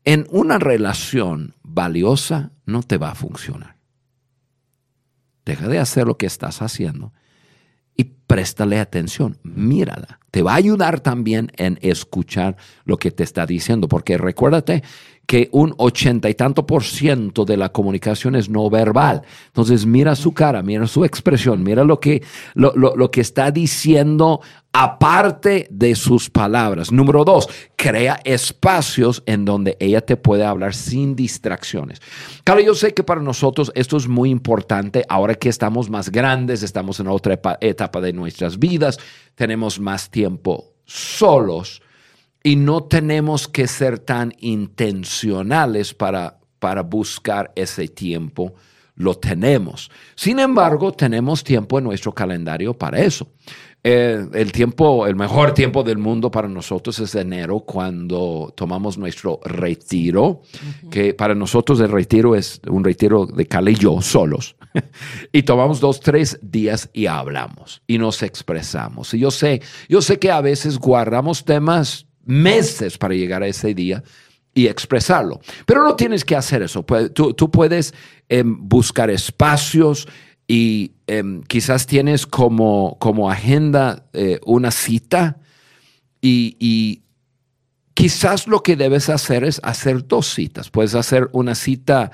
en 0.03 0.27
una 0.29 0.59
relación 0.59 1.55
valiosa 1.63 2.51
no 2.65 2.83
te 2.83 2.97
va 2.97 3.11
a 3.11 3.15
funcionar. 3.15 3.80
Deja 5.51 5.67
de 5.67 5.79
hacer 5.79 6.07
lo 6.07 6.17
que 6.17 6.27
estás 6.27 6.61
haciendo 6.61 7.11
y 7.97 8.05
préstale 8.05 8.79
atención, 8.79 9.37
mírala. 9.43 10.21
Te 10.31 10.43
va 10.43 10.53
a 10.53 10.55
ayudar 10.55 11.01
también 11.01 11.51
en 11.57 11.77
escuchar 11.81 12.55
lo 12.85 12.95
que 12.95 13.11
te 13.11 13.23
está 13.23 13.45
diciendo, 13.45 13.89
porque 13.89 14.17
recuérdate 14.17 14.81
que 15.25 15.49
un 15.51 15.73
ochenta 15.77 16.29
y 16.29 16.35
tanto 16.35 16.65
por 16.65 16.85
ciento 16.85 17.43
de 17.43 17.57
la 17.57 17.69
comunicación 17.69 18.35
es 18.35 18.49
no 18.49 18.69
verbal. 18.69 19.23
Entonces 19.47 19.85
mira 19.85 20.15
su 20.15 20.33
cara, 20.33 20.63
mira 20.63 20.87
su 20.87 21.03
expresión, 21.03 21.63
mira 21.63 21.83
lo 21.83 21.99
que, 21.99 22.23
lo, 22.53 22.73
lo, 22.75 23.11
que 23.11 23.19
está 23.19 23.51
diciendo 23.51 24.39
aparte 24.73 25.67
de 25.69 25.95
sus 25.95 26.29
palabras. 26.29 26.91
Número 26.91 27.25
dos, 27.25 27.49
crea 27.75 28.19
espacios 28.23 29.21
en 29.25 29.43
donde 29.43 29.75
ella 29.79 30.01
te 30.01 30.15
puede 30.15 30.45
hablar 30.45 30.73
sin 30.73 31.15
distracciones. 31.15 32.01
Claro, 32.43 32.61
yo 32.61 32.73
sé 32.73 32.93
que 32.93 33.03
para 33.03 33.21
nosotros 33.21 33.71
esto 33.75 33.97
es 33.97 34.07
muy 34.07 34.29
importante 34.29 35.03
ahora 35.09 35.35
que 35.35 35.49
estamos 35.49 35.89
más 35.89 36.09
grandes, 36.09 36.63
estamos 36.63 36.99
en 36.99 37.07
otra 37.07 37.39
etapa 37.59 38.01
de 38.01 38.13
nuestras 38.13 38.59
vidas, 38.59 38.97
tenemos 39.35 39.79
más 39.79 40.09
tiempo 40.09 40.73
solos 40.85 41.81
y 42.43 42.55
no 42.55 42.83
tenemos 42.83 43.47
que 43.47 43.67
ser 43.67 43.99
tan 43.99 44.33
intencionales 44.39 45.93
para, 45.93 46.39
para 46.59 46.81
buscar 46.81 47.51
ese 47.55 47.87
tiempo. 47.87 48.53
Lo 48.95 49.15
tenemos. 49.15 49.89
Sin 50.15 50.37
embargo, 50.37 50.91
tenemos 50.91 51.43
tiempo 51.43 51.79
en 51.79 51.85
nuestro 51.85 52.13
calendario 52.13 52.77
para 52.77 52.99
eso. 52.99 53.27
Eh, 53.83 54.27
el 54.33 54.51
tiempo, 54.51 55.07
el 55.07 55.15
mejor 55.15 55.55
tiempo 55.55 55.81
del 55.81 55.97
mundo 55.97 56.29
para 56.29 56.47
nosotros 56.47 56.99
es 56.99 57.15
enero 57.15 57.61
cuando 57.61 58.53
tomamos 58.55 58.95
nuestro 58.99 59.39
retiro, 59.43 60.43
que 60.91 61.15
para 61.15 61.33
nosotros 61.33 61.79
el 61.79 61.89
retiro 61.89 62.35
es 62.35 62.61
un 62.69 62.83
retiro 62.83 63.25
de 63.25 63.47
Cale 63.47 63.71
y 63.71 63.75
yo 63.75 63.99
solos. 64.01 64.55
y 65.31 65.41
tomamos 65.43 65.79
dos, 65.79 65.99
tres 65.99 66.37
días 66.43 66.89
y 66.93 67.07
hablamos 67.07 67.81
y 67.87 67.97
nos 67.97 68.21
expresamos. 68.21 69.15
Y 69.15 69.19
yo 69.19 69.31
sé, 69.31 69.63
yo 69.89 70.01
sé 70.01 70.19
que 70.19 70.29
a 70.29 70.41
veces 70.41 70.77
guardamos 70.77 71.43
temas 71.43 72.05
meses 72.23 72.99
para 72.99 73.15
llegar 73.15 73.41
a 73.41 73.47
ese 73.47 73.73
día 73.73 74.03
y 74.53 74.67
expresarlo. 74.67 75.39
Pero 75.65 75.83
no 75.83 75.95
tienes 75.95 76.23
que 76.23 76.35
hacer 76.35 76.61
eso. 76.61 76.85
Tú, 77.13 77.33
tú 77.33 77.49
puedes 77.49 77.93
em, 78.29 78.57
buscar 78.59 79.09
espacios 79.09 80.07
y 80.51 80.91
em, 81.07 81.43
quizás 81.43 81.87
tienes 81.87 82.27
como, 82.27 82.97
como 82.99 83.31
agenda 83.31 84.03
eh, 84.11 84.37
una 84.45 84.71
cita 84.71 85.37
y, 86.21 87.03
quizás 87.93 88.47
lo 88.47 88.61
que 88.61 88.75
debes 88.75 89.07
hacer 89.07 89.45
es 89.45 89.61
hacer 89.63 90.05
dos 90.05 90.27
citas. 90.27 90.69
Puedes 90.69 90.93
hacer 90.93 91.29
una 91.31 91.55
cita 91.55 92.11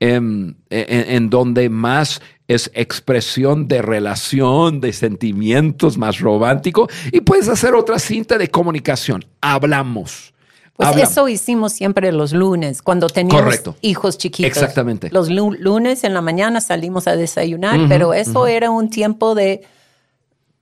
em, 0.00 0.56
en, 0.68 1.30
donde 1.30 1.68
más 1.68 2.20
es 2.48 2.72
expresión 2.74 3.68
de 3.68 3.82
relación, 3.82 4.80
de 4.80 4.92
sentimientos 4.92 5.96
más 5.96 6.18
romántico. 6.18 6.88
Y 7.12 7.20
puedes 7.20 7.48
hacer 7.48 7.74
otra 7.74 8.00
cinta 8.00 8.36
de 8.36 8.48
comunicación. 8.48 9.24
Hablamos. 9.40 10.34
Pues 10.76 10.96
eso 10.96 11.28
hicimos 11.28 11.72
siempre 11.72 12.12
los 12.12 12.32
lunes, 12.32 12.82
cuando 12.82 13.08
teníamos 13.08 13.60
hijos 13.80 14.18
chiquitos. 14.18 14.50
Exactamente. 14.50 15.08
Los 15.10 15.30
lunes 15.30 16.04
en 16.04 16.12
la 16.12 16.20
mañana 16.20 16.60
salimos 16.60 17.06
a 17.06 17.16
desayunar, 17.16 17.80
pero 17.88 18.12
eso 18.12 18.46
era 18.46 18.70
un 18.70 18.90
tiempo 18.90 19.34
de 19.34 19.62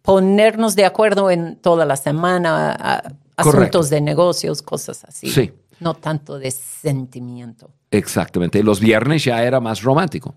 ponernos 0.03 0.77
de 0.77 0.85
acuerdo 0.85 1.31
en 1.31 1.57
toda 1.57 1.85
la 1.85 1.97
semana, 1.97 3.03
asuntos 3.37 3.91
de 3.91 4.01
negocios, 4.01 4.63
cosas 4.63 5.05
así. 5.05 5.31
Sí. 5.31 5.53
No 5.81 5.95
tanto 5.95 6.39
de 6.39 6.53
sentimiento. 6.53 7.71
Exactamente. 7.91 8.63
Los 8.63 8.79
viernes 8.81 9.25
ya 9.25 9.43
era 9.43 9.61
más 9.61 9.83
romántico. 9.83 10.37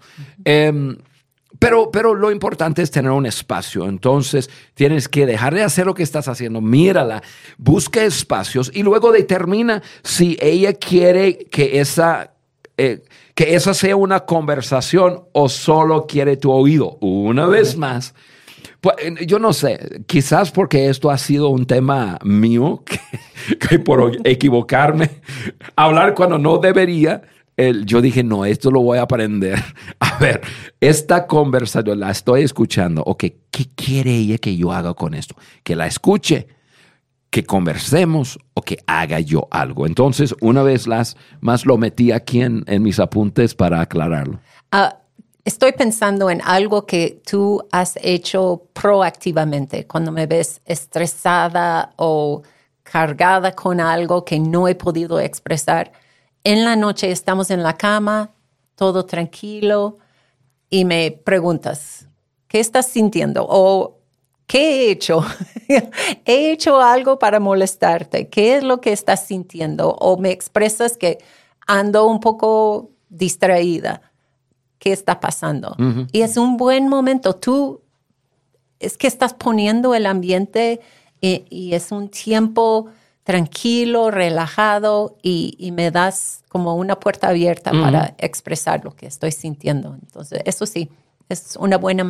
Pero, 1.60 1.91
pero 1.91 2.13
lo 2.13 2.31
importante 2.31 2.81
es 2.81 2.91
tener 2.91 3.12
un 3.12 3.25
espacio. 3.25 3.88
Entonces 3.88 4.49
tienes 4.73 5.07
que 5.07 5.25
dejar 5.25 5.53
de 5.53 5.63
hacer 5.63 5.86
lo 5.86 5.93
que 5.93 6.03
estás 6.03 6.27
haciendo, 6.27 6.62
mírala, 6.62 7.23
busca 7.57 8.03
espacios 8.03 8.71
y 8.73 8.83
luego 8.83 9.12
determina 9.12 9.81
si 10.03 10.38
ella 10.39 10.73
quiere 10.73 11.38
que 11.38 11.79
esa, 11.79 12.33
eh, 12.77 13.03
que 13.33 13.55
esa 13.55 13.73
sea 13.73 13.95
una 13.95 14.21
conversación 14.21 15.23
o 15.31 15.49
solo 15.49 16.05
quiere 16.05 16.38
tu 16.38 16.51
oído. 16.51 16.97
Una 17.01 17.47
vez 17.47 17.77
más. 17.77 18.13
Pues, 18.81 18.95
yo 19.25 19.39
no 19.39 19.53
sé, 19.53 20.03
quizás 20.05 20.51
porque 20.51 20.89
esto 20.89 21.10
ha 21.10 21.17
sido 21.17 21.49
un 21.49 21.65
tema 21.65 22.19
mío, 22.23 22.83
que 23.69 23.79
por 23.79 24.17
equivocarme, 24.23 25.10
hablar 25.75 26.13
cuando 26.13 26.38
no 26.38 26.60
debería, 26.60 27.23
yo 27.85 28.01
dije, 28.01 28.23
no, 28.23 28.45
esto 28.45 28.69
lo 28.69 28.81
voy 28.81 28.99
a 28.99 29.03
aprender. 29.03 29.61
A 29.99 30.17
ver, 30.19 30.41
esta 30.79 31.25
conversación 31.25 31.99
la 31.99 32.11
estoy 32.11 32.43
escuchando. 32.43 33.01
Ok, 33.03 33.25
¿qué 33.49 33.65
quiere 33.75 34.15
ella 34.15 34.37
que 34.37 34.55
yo 34.55 34.71
haga 34.71 34.93
con 34.93 35.15
esto? 35.15 35.35
Que 35.63 35.75
la 35.75 35.87
escuche, 35.87 36.47
que 37.31 37.43
conversemos 37.43 38.37
o 38.53 38.61
que 38.61 38.77
haga 38.85 39.19
yo 39.19 39.47
algo. 39.49 39.87
Entonces, 39.87 40.35
una 40.39 40.61
vez 40.61 40.87
las, 40.87 41.17
más 41.41 41.65
lo 41.65 41.77
metí 41.77 42.11
aquí 42.11 42.41
en, 42.41 42.63
mis 42.81 42.99
apuntes 42.99 43.55
para 43.55 43.81
aclararlo. 43.81 44.39
Ah, 44.71 44.99
estoy 45.43 45.71
pensando 45.71 46.29
en 46.29 46.41
algo 46.41 46.85
que 46.85 47.21
tú 47.29 47.63
has 47.71 47.97
hecho 48.03 48.67
proactivamente 48.73 49.87
cuando 49.87 50.11
me 50.11 50.27
ves 50.27 50.61
estresada 50.65 51.93
o 51.95 52.43
cargada 52.83 53.53
con 53.53 53.81
algo 53.81 54.23
que 54.23 54.39
no 54.39 54.67
he 54.67 54.75
podido 54.75 55.19
expresar 55.19 55.91
en 56.43 56.63
la 56.63 56.76
noche 56.76 57.12
estamos 57.12 57.52
en 57.52 57.63
la 57.63 57.78
cama, 57.78 58.32
todo 58.76 59.06
tranquilo, 59.06 59.97
y 60.69 60.86
me 60.86 61.12
preguntas, 61.12 62.08
¿qué 62.47 62.60
estás 62.60 62.88
sintiendo? 62.88 63.45
O, 63.50 63.97
¿qué 64.45 64.60
he 64.88 64.91
hecho? 64.91 65.23
¿He 66.26 66.52
hecho 66.52 66.82
algo 66.82 67.19
para 67.19 67.39
molestarte? 67.39 68.30
¿Qué 68.30 68.58
es 68.58 68.63
lo 68.63 68.82
que 68.82 68.91
estás 68.91 69.26
sintiendo? 69.26 69.91
O 69.91 70.17
me 70.17 70.32
expresas 70.32 70.97
que 70.97 71.19
ando 71.67 72.08
un 72.08 72.19
poco 72.19 72.91
distraída. 73.10 74.02
¿Qué 74.80 74.91
está 74.91 75.19
pasando? 75.19 75.76
Y 76.12 76.21
es 76.21 76.38
un 76.38 76.56
buen 76.56 76.88
momento. 76.88 77.36
Tú 77.36 77.82
es 78.80 78.97
que 78.97 79.08
estás 79.08 79.34
poniendo 79.34 79.95
el 79.95 80.06
ambiente 80.06 80.82
y, 81.19 81.45
y 81.50 81.73
es 81.73 81.91
un 81.91 82.10
tiempo 82.10 82.88
tranquilo, 83.27 84.09
relajado 84.09 85.17
y, 85.21 85.73
me 85.73 85.91
das 85.91 86.45
como 86.47 86.75
una 86.75 86.97
puerta 86.97 87.27
abierta 87.27 87.71
para 87.71 88.15
expresar 88.19 88.85
lo 88.85 88.95
que 88.95 89.05
estoy 89.05 89.33
sintiendo. 89.33 89.97
Entonces, 90.01 90.41
eso 90.45 90.65
sí, 90.65 90.87
es 91.27 91.57
una 91.59 91.77
buena 91.77 92.05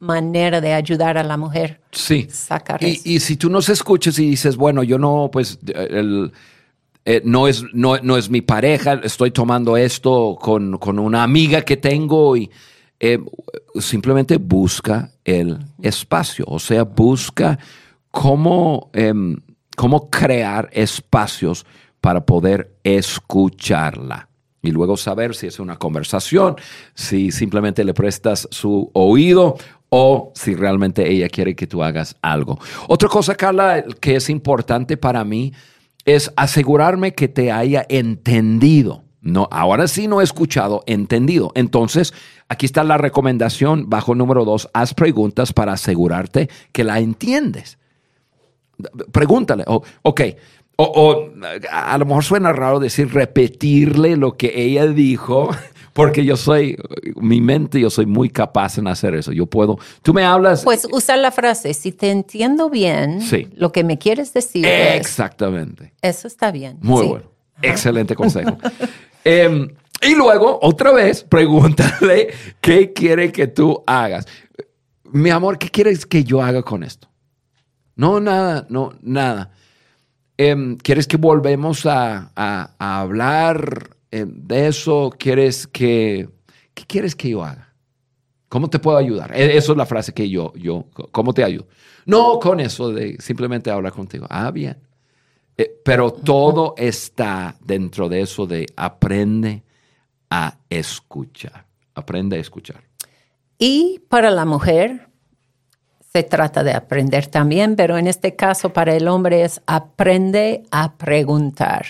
manera 0.00 0.60
de 0.60 0.72
ayudar 0.72 1.18
a 1.18 1.22
la 1.22 1.36
mujer. 1.36 1.80
Sí. 1.92 2.26
Sacar 2.28 2.82
y, 2.82 3.00
y, 3.04 3.20
si 3.20 3.36
tú 3.36 3.48
nos 3.48 3.68
escuchas 3.68 4.18
y 4.18 4.28
dices, 4.28 4.56
bueno, 4.56 4.82
yo 4.82 4.98
no, 4.98 5.30
pues, 5.32 5.60
el, 5.72 6.32
eh, 7.04 7.22
no, 7.24 7.46
es, 7.46 7.62
no, 7.72 7.98
no, 7.98 8.16
es 8.16 8.28
mi 8.28 8.40
pareja, 8.40 8.94
estoy 9.04 9.30
tomando 9.30 9.76
esto 9.76 10.36
con, 10.40 10.78
con 10.78 10.98
una 10.98 11.22
amiga 11.22 11.62
que 11.62 11.76
tengo 11.76 12.36
y 12.36 12.50
eh, 12.98 13.20
simplemente 13.78 14.36
busca 14.38 15.12
el 15.24 15.60
espacio, 15.80 16.44
o 16.48 16.58
sea, 16.58 16.82
busca 16.82 17.56
cómo... 18.10 18.90
Em, 18.94 19.36
cómo 19.76 20.10
crear 20.10 20.68
espacios 20.72 21.64
para 22.00 22.26
poder 22.26 22.76
escucharla. 22.82 24.28
Y 24.62 24.72
luego 24.72 24.96
saber 24.96 25.36
si 25.36 25.46
es 25.46 25.60
una 25.60 25.76
conversación, 25.76 26.56
si 26.94 27.30
simplemente 27.30 27.84
le 27.84 27.94
prestas 27.94 28.48
su 28.50 28.90
oído 28.94 29.56
o 29.90 30.32
si 30.34 30.56
realmente 30.56 31.08
ella 31.08 31.28
quiere 31.28 31.54
que 31.54 31.68
tú 31.68 31.84
hagas 31.84 32.16
algo. 32.20 32.58
Otra 32.88 33.08
cosa, 33.08 33.36
Carla, 33.36 33.84
que 34.00 34.16
es 34.16 34.28
importante 34.28 34.96
para 34.96 35.24
mí 35.24 35.52
es 36.04 36.32
asegurarme 36.36 37.14
que 37.14 37.28
te 37.28 37.52
haya 37.52 37.86
entendido. 37.88 39.04
No, 39.20 39.48
ahora 39.50 39.88
sí 39.88 40.06
no 40.06 40.20
he 40.20 40.24
escuchado, 40.24 40.84
entendido. 40.86 41.50
Entonces, 41.56 42.14
aquí 42.48 42.66
está 42.66 42.84
la 42.84 42.96
recomendación 42.96 43.90
bajo 43.90 44.14
número 44.14 44.44
dos. 44.44 44.68
Haz 44.72 44.94
preguntas 44.94 45.52
para 45.52 45.72
asegurarte 45.72 46.48
que 46.72 46.84
la 46.84 47.00
entiendes. 47.00 47.78
Pregúntale, 49.12 49.64
ok, 50.02 50.20
o, 50.78 51.30
a 51.70 51.96
lo 51.96 52.04
mejor 52.04 52.22
suena 52.22 52.52
raro 52.52 52.78
decir 52.78 53.12
repetirle 53.12 54.16
lo 54.16 54.36
que 54.36 54.52
ella 54.60 54.86
dijo, 54.86 55.48
porque 55.94 56.24
yo 56.24 56.36
soy, 56.36 56.76
mi 57.16 57.40
mente, 57.40 57.80
yo 57.80 57.88
soy 57.88 58.04
muy 58.04 58.28
capaz 58.28 58.76
en 58.76 58.86
hacer 58.86 59.14
eso. 59.14 59.32
Yo 59.32 59.46
puedo, 59.46 59.78
tú 60.02 60.12
me 60.12 60.22
hablas. 60.22 60.64
Pues 60.64 60.86
usar 60.92 61.18
la 61.18 61.30
frase, 61.30 61.72
si 61.72 61.92
te 61.92 62.10
entiendo 62.10 62.68
bien, 62.68 63.20
lo 63.56 63.72
que 63.72 63.84
me 63.84 63.96
quieres 63.98 64.34
decir. 64.34 64.66
Exactamente. 64.66 65.94
eso 66.02 66.28
está 66.28 66.50
bien. 66.50 66.78
Muy 66.82 67.06
bueno. 67.06 67.24
Excelente 67.62 68.14
consejo. 68.14 68.58
Em, 69.28 69.68
y 70.02 70.14
luego, 70.14 70.60
otra 70.62 70.92
vez, 70.92 71.24
pregúntale 71.24 72.28
qué 72.60 72.92
quiere 72.92 73.32
que 73.32 73.48
tú 73.48 73.82
hagas. 73.84 74.24
Mi 75.02 75.30
amor, 75.30 75.58
¿qué 75.58 75.68
quieres 75.68 76.06
que 76.06 76.22
yo 76.22 76.40
haga 76.40 76.62
con 76.62 76.84
esto? 76.84 77.08
No, 77.96 78.20
nada, 78.20 78.66
no, 78.68 78.92
nada. 79.02 79.50
Em, 80.36 80.76
¿Quieres 80.76 81.06
que 81.06 81.16
volvemos 81.16 81.86
a, 81.86 82.30
hablar 82.78 83.96
em, 84.10 84.30
de 84.46 84.68
eso? 84.68 85.12
¿Quieres 85.18 85.66
que, 85.66 86.28
qué 86.74 86.84
quieres 86.86 87.16
que 87.16 87.30
yo 87.30 87.42
haga? 87.42 87.72
¿Cómo 88.48 88.68
te 88.68 88.78
puedo 88.78 88.98
ayudar? 88.98 89.34
E, 89.34 89.56
eso 89.56 89.72
es 89.72 89.78
la 89.78 89.86
frase 89.86 90.12
que 90.12 90.28
yo, 90.28 90.52
yo, 90.54 90.84
¿cómo 91.10 91.32
te 91.32 91.42
ayudo? 91.42 91.66
No 92.04 92.38
con 92.38 92.60
eso 92.60 92.92
de 92.92 93.16
simplemente 93.18 93.70
hablar 93.70 93.92
contigo. 93.92 94.26
Ah, 94.30 94.50
bien. 94.50 94.78
Eh, 95.56 95.80
pero 95.84 96.12
todo 96.12 96.74
está 96.76 97.56
dentro 97.64 98.08
de 98.08 98.20
eso 98.20 98.46
de 98.46 98.66
aprende 98.76 99.64
a 100.30 100.58
escuchar. 100.68 101.66
Aprende 101.94 102.36
a 102.36 102.40
escuchar. 102.40 102.84
Y 103.58 104.00
para 104.08 104.30
la 104.30 104.44
mujer, 104.44 105.08
se 106.16 106.22
trata 106.22 106.64
de 106.64 106.72
aprender 106.72 107.26
también, 107.26 107.76
pero 107.76 107.98
en 107.98 108.06
este 108.06 108.34
caso 108.34 108.72
para 108.72 108.94
el 108.94 109.06
hombre 109.06 109.44
es 109.44 109.60
aprende 109.66 110.62
a 110.70 110.94
preguntar. 110.94 111.84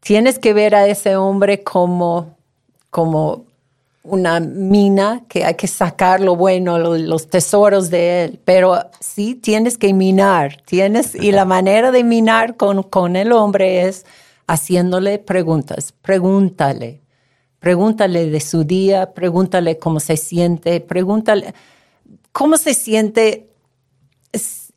Tienes 0.00 0.40
que 0.40 0.52
ver 0.52 0.74
a 0.74 0.88
ese 0.88 1.14
hombre 1.14 1.62
como, 1.62 2.34
como 2.90 3.44
una 4.02 4.40
mina 4.40 5.22
que 5.28 5.44
hay 5.44 5.54
que 5.54 5.68
sacar 5.68 6.20
lo 6.20 6.34
bueno, 6.34 6.80
los, 6.80 7.30
tesoros 7.30 7.88
de 7.88 8.24
él, 8.24 8.40
pero 8.44 8.80
sí 8.98 9.36
tienes 9.36 9.78
que 9.78 9.94
minar, 9.94 10.60
tienes, 10.64 11.14
y 11.14 11.30
la 11.30 11.44
manera 11.44 11.92
de 11.92 12.02
minar 12.02 12.56
con, 12.56 12.82
con 12.82 13.14
el 13.14 13.30
hombre 13.30 13.86
es 13.86 14.06
haciéndole 14.48 15.20
preguntas, 15.20 15.94
pregúntale, 16.02 17.00
pregúntale 17.60 18.28
de 18.28 18.40
su 18.40 18.64
día, 18.64 19.12
pregúntale 19.14 19.78
cómo 19.78 20.00
se 20.00 20.16
siente, 20.16 20.80
pregúntale 20.80 21.54
cómo 22.38 22.56
se 22.56 22.72
siente 22.72 23.48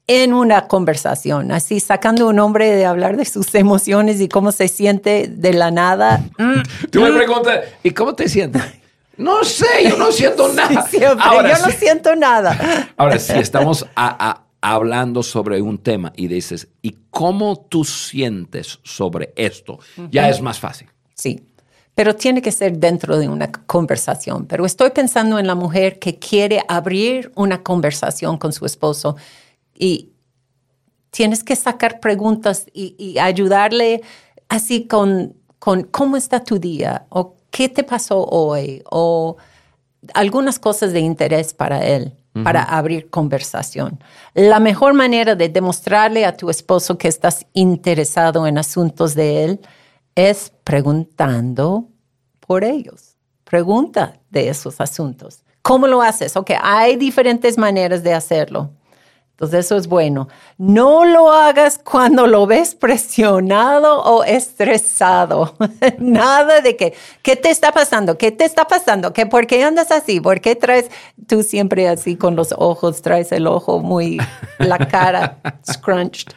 en 0.07 0.33
una 0.33 0.67
conversación, 0.67 1.51
así 1.51 1.79
sacando 1.79 2.27
un 2.27 2.39
hombre 2.39 2.71
de 2.71 2.85
hablar 2.85 3.17
de 3.17 3.25
sus 3.25 3.53
emociones 3.53 4.19
y 4.19 4.27
cómo 4.27 4.51
se 4.51 4.67
siente 4.67 5.27
de 5.27 5.53
la 5.53 5.69
nada. 5.69 6.23
Tú 6.89 7.01
me 7.01 7.11
preguntas, 7.11 7.59
¿y 7.83 7.91
cómo 7.91 8.15
te 8.15 8.27
sientes? 8.27 8.63
No 9.15 9.43
sé, 9.43 9.67
yo 9.87 9.95
no 9.95 10.11
siento 10.11 10.51
nada. 10.51 10.87
ahora, 11.19 11.55
yo 11.55 11.67
no 11.67 11.71
siento 11.71 12.15
nada. 12.15 12.89
Ahora, 12.97 13.19
si 13.19 13.33
estamos 13.33 13.85
hablando 14.59 15.21
sobre 15.21 15.61
un 15.61 15.77
tema 15.77 16.11
y 16.15 16.29
dices, 16.29 16.67
¿y 16.81 16.97
cómo 17.11 17.67
tú 17.69 17.85
sientes 17.85 18.79
sobre 18.81 19.33
esto? 19.35 19.77
Ya 20.09 20.29
es 20.29 20.41
más 20.41 20.59
fácil. 20.59 20.89
Sí 21.13 21.50
pero 21.95 22.15
tiene 22.15 22.41
que 22.41 22.51
ser 22.51 22.77
dentro 22.77 23.17
de 23.17 23.27
una 23.27 23.51
conversación. 23.51 24.45
Pero 24.45 24.65
estoy 24.65 24.91
pensando 24.91 25.39
en 25.39 25.47
la 25.47 25.55
mujer 25.55 25.99
que 25.99 26.17
quiere 26.17 26.63
abrir 26.67 27.31
una 27.35 27.63
conversación 27.63 28.37
con 28.37 28.53
su 28.53 28.65
esposo 28.65 29.17
y 29.75 30.11
tienes 31.09 31.43
que 31.43 31.55
sacar 31.55 31.99
preguntas 31.99 32.65
y, 32.73 33.17
ayudarle 33.19 34.01
así 34.47 34.87
con, 34.87 35.35
con 35.59 35.83
cómo 35.83 36.17
está 36.17 36.43
tu 36.43 36.59
día 36.59 37.05
o 37.09 37.35
qué 37.49 37.67
te 37.67 37.83
pasó 37.83 38.25
hoy 38.25 38.81
o 38.89 39.35
algunas 40.13 40.57
cosas 40.59 40.93
de 40.93 41.01
interés 41.01 41.53
para 41.53 41.85
él 41.85 42.13
para 42.43 42.63
abrir 42.63 43.09
conversación. 43.09 44.01
La 44.33 44.61
mejor 44.61 44.93
manera 44.93 45.35
de 45.35 45.49
demostrarle 45.49 46.25
a 46.25 46.37
tu 46.37 46.49
esposo 46.49 46.97
que 46.97 47.09
estás 47.09 47.45
interesado 47.53 48.47
en 48.47 48.57
asuntos 48.57 49.15
de 49.15 49.43
él 49.43 49.59
es 50.15 50.51
preguntando 50.63 51.87
por 52.39 52.63
ellos. 52.63 53.15
Pregunta 53.43 54.19
de 54.29 54.49
esos 54.49 54.79
asuntos. 54.79 55.43
¿Cómo 55.61 55.87
lo 55.87 56.01
haces? 56.01 56.35
Ok, 56.37 56.51
hay 56.61 56.95
diferentes 56.95 57.57
maneras 57.57 58.03
de 58.03 58.13
hacerlo. 58.13 58.71
Entonces 59.41 59.65
eso 59.65 59.75
es 59.75 59.87
bueno. 59.87 60.27
No 60.59 61.03
lo 61.03 61.31
hagas 61.31 61.79
cuando 61.79 62.27
lo 62.27 62.45
ves 62.45 62.75
presionado 62.75 63.99
o 64.03 64.23
estresado. 64.23 65.55
Nada 65.97 66.61
de 66.61 66.77
que, 66.77 66.93
¿qué 67.23 67.35
te 67.35 67.49
está 67.49 67.71
pasando? 67.71 68.19
¿Qué 68.19 68.31
te 68.31 68.45
está 68.45 68.65
pasando? 68.65 69.13
¿Qué, 69.13 69.25
¿Por 69.25 69.47
qué 69.47 69.63
andas 69.63 69.89
así? 69.89 70.21
¿Por 70.21 70.41
qué 70.41 70.55
traes 70.55 70.91
tú 71.27 71.41
siempre 71.41 71.87
así 71.87 72.17
con 72.17 72.35
los 72.35 72.53
ojos, 72.55 73.01
traes 73.01 73.31
el 73.31 73.47
ojo 73.47 73.79
muy, 73.79 74.19
la 74.59 74.77
cara 74.77 75.39
scrunched? 75.71 76.33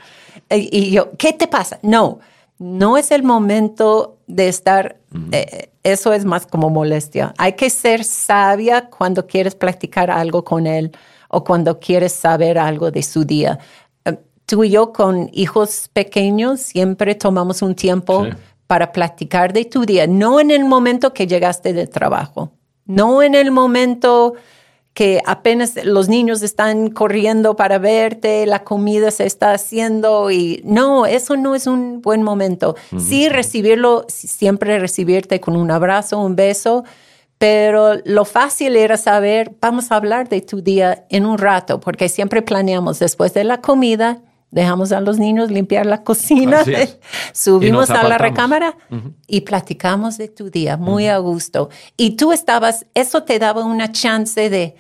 Y, 0.49 0.91
yo, 0.91 1.11
¿qué 1.19 1.35
te 1.35 1.47
pasa? 1.47 1.79
No, 1.83 2.21
no 2.59 2.97
es 2.97 3.11
el 3.11 3.23
momento 3.23 4.19
de 4.27 4.49
estar, 4.49 4.97
eh, 5.33 5.71
eso 5.83 6.13
es 6.13 6.25
más 6.25 6.47
como 6.47 6.71
molestia. 6.71 7.35
Hay 7.39 7.55
que 7.55 7.71
ser 7.71 8.05
sabia 8.05 8.89
cuando 8.89 9.27
quieres 9.27 9.55
practicar 9.55 10.11
algo 10.11 10.45
con 10.45 10.67
él 10.67 10.93
o 11.29 11.45
cuando 11.45 11.81
quieres 11.81 12.13
saber 12.13 12.59
algo 12.59 12.91
de 12.91 13.03
su 13.03 13.25
día. 13.25 13.59
Eh, 14.05 14.17
tú 14.47 14.65
y 14.65 14.71
yo 14.71 14.93
con 14.93 15.29
hijos 15.33 15.91
pequeños 15.93 16.61
siempre 16.61 17.15
tomamos 17.15 17.61
un 17.63 17.75
tiempo 17.75 18.27
para 18.67 18.93
platicar 18.93 19.53
de 19.53 19.65
tu 19.65 19.85
día, 19.85 20.07
no 20.07 20.41
en 20.41 20.51
el 20.51 20.65
momento 20.65 21.13
que 21.13 21.27
llegaste 21.27 21.73
del 21.73 21.91
trabajo, 21.91 22.53
no 22.87 23.23
en 23.23 23.35
el 23.35 23.51
momento 23.51 24.35
que 24.95 25.21
apenas 25.27 25.75
los 25.85 26.09
niños 26.09 26.41
están 26.43 26.91
corriendo 26.91 27.57
para 27.57 27.79
verte, 27.79 28.47
la 28.47 28.63
comida 28.63 29.11
se 29.11 29.27
está 29.27 29.53
haciendo 29.53 30.31
y 30.31 30.63
no, 30.65 31.05
eso 31.05 31.37
no 31.37 31.57
es 31.57 31.67
un 31.67 32.01
buen 32.01 32.23
momento. 32.23 32.77
Sí 32.97 33.29
recibirlo, 33.29 34.07
siempre 34.09 34.79
recibirte 34.79 35.41
con 35.41 35.57
un 35.57 35.73
abrazo, 35.73 36.21
un 36.21 36.37
beso, 36.37 36.85
pero 37.39 37.95
lo 38.05 38.25
fácil 38.25 38.77
era 38.77 38.97
saber, 38.97 39.53
vamos 39.61 39.91
a 39.91 39.97
hablar 39.97 40.29
de 40.29 40.41
tu 40.41 40.63
día 40.63 41.05
en 41.11 41.27
un 41.27 41.39
rato, 41.39 41.81
porque 41.81 42.09
siempre 42.09 42.41
planeamos 42.43 43.01
después 43.01 43.35
de 43.35 43.43
la 43.43 43.61
comida, 43.61 44.23
dejamos 44.55 44.93
a 44.93 45.01
los 45.01 45.19
niños 45.19 45.51
limpiar 45.51 45.85
la 45.85 46.05
cocina, 46.05 46.65
subimos 47.33 47.91
a 47.91 48.05
la 48.05 48.19
recámara 48.19 48.77
y 49.27 49.41
platicamos 49.41 50.17
de 50.17 50.29
tu 50.29 50.49
día 50.49 50.77
muy 50.77 51.09
a 51.09 51.19
gusto. 51.19 51.71
Y 51.97 52.11
tú 52.13 52.33
estabas, 52.33 52.87
eso 52.95 53.25
te 53.25 53.41
daba 53.41 53.65
una 53.65 53.91
chance 53.91 54.49
de 54.49 54.77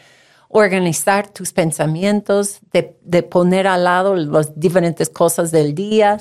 organizar 0.48 1.26
tus 1.26 1.52
pensamientos, 1.52 2.60
de, 2.72 3.22
poner 3.24 3.66
al 3.66 3.82
lado 3.82 4.14
las 4.14 4.58
diferentes 4.58 5.08
cosas 5.10 5.50
del 5.50 5.74
día 5.74 6.18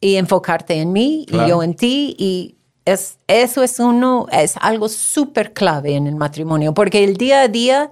y 0.00 0.14
enfocarte 0.14 0.74
en 0.74 0.92
mí 0.92 1.26
y 1.28 1.48
yo 1.48 1.60
en 1.64 1.74
ti. 1.74 2.14
Y 2.16 2.54
es, 2.84 3.18
eso 3.26 3.64
es 3.64 3.80
uno, 3.80 4.26
es 4.30 4.54
algo 4.60 4.88
súper 4.88 5.52
clave 5.52 5.96
en 5.96 6.06
el 6.06 6.14
matrimonio, 6.14 6.72
porque 6.72 7.02
el 7.02 7.16
día 7.16 7.40
a 7.40 7.48
día, 7.48 7.90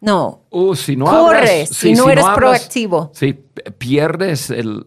no, 0.00 0.44
uh, 0.50 0.74
si 0.74 0.96
no 0.96 1.06
corres, 1.06 1.70
si, 1.70 1.92
no 1.92 2.08
eres 2.08 2.24
proactivo. 2.34 3.10
Sí, 3.14 3.38
pierdes 3.78 4.50
el, 4.50 4.84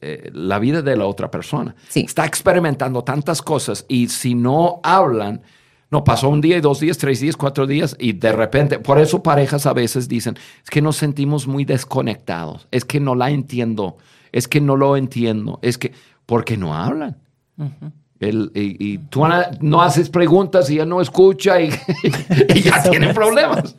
eh, 0.00 0.30
la 0.32 0.58
vida 0.58 0.82
de 0.82 0.96
la 0.96 1.06
otra 1.06 1.30
persona. 1.30 1.74
Sí. 1.88 2.00
Está 2.00 2.26
experimentando 2.26 3.04
tantas 3.04 3.42
cosas 3.42 3.84
y 3.88 4.08
si 4.08 4.34
no 4.34 4.80
hablan, 4.82 5.42
no, 5.90 6.02
pasó 6.04 6.28
un 6.28 6.40
día, 6.40 6.60
dos 6.60 6.80
días, 6.80 6.98
tres 6.98 7.20
días, 7.20 7.36
cuatro 7.36 7.66
días 7.66 7.96
y 7.98 8.12
de 8.12 8.32
repente, 8.32 8.78
por 8.78 8.98
eso 8.98 9.22
parejas 9.22 9.66
a 9.66 9.72
veces 9.72 10.08
dicen, 10.08 10.36
es 10.62 10.70
que 10.70 10.82
nos 10.82 10.96
sentimos 10.96 11.46
muy 11.46 11.64
desconectados, 11.64 12.66
es 12.70 12.84
que 12.84 12.98
no 12.98 13.14
la 13.14 13.30
entiendo, 13.30 13.98
es 14.32 14.48
que 14.48 14.60
no 14.60 14.76
lo 14.76 14.96
entiendo, 14.96 15.58
es 15.62 15.78
que, 15.78 15.92
porque 16.26 16.56
no 16.56 16.74
hablan 16.74 17.18
y, 18.20 18.98
tú 18.98 19.22
no 19.60 19.82
haces 19.82 20.10
preguntas 20.10 20.68
y 20.70 20.74
ella 20.74 20.84
no 20.84 21.00
escucha 21.00 21.60
y, 21.60 21.70
ya 22.62 22.82
tienen 22.82 23.14
problemas. 23.14 23.74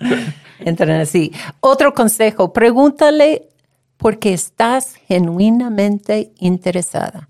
Entran 0.62 1.02
así. 1.02 1.32
Otro 1.60 1.94
consejo, 1.94 2.54
pregúntale 2.54 3.50
porque 3.98 4.34
estás 4.34 4.96
genuinamente 5.08 6.32
interesada. 6.40 7.30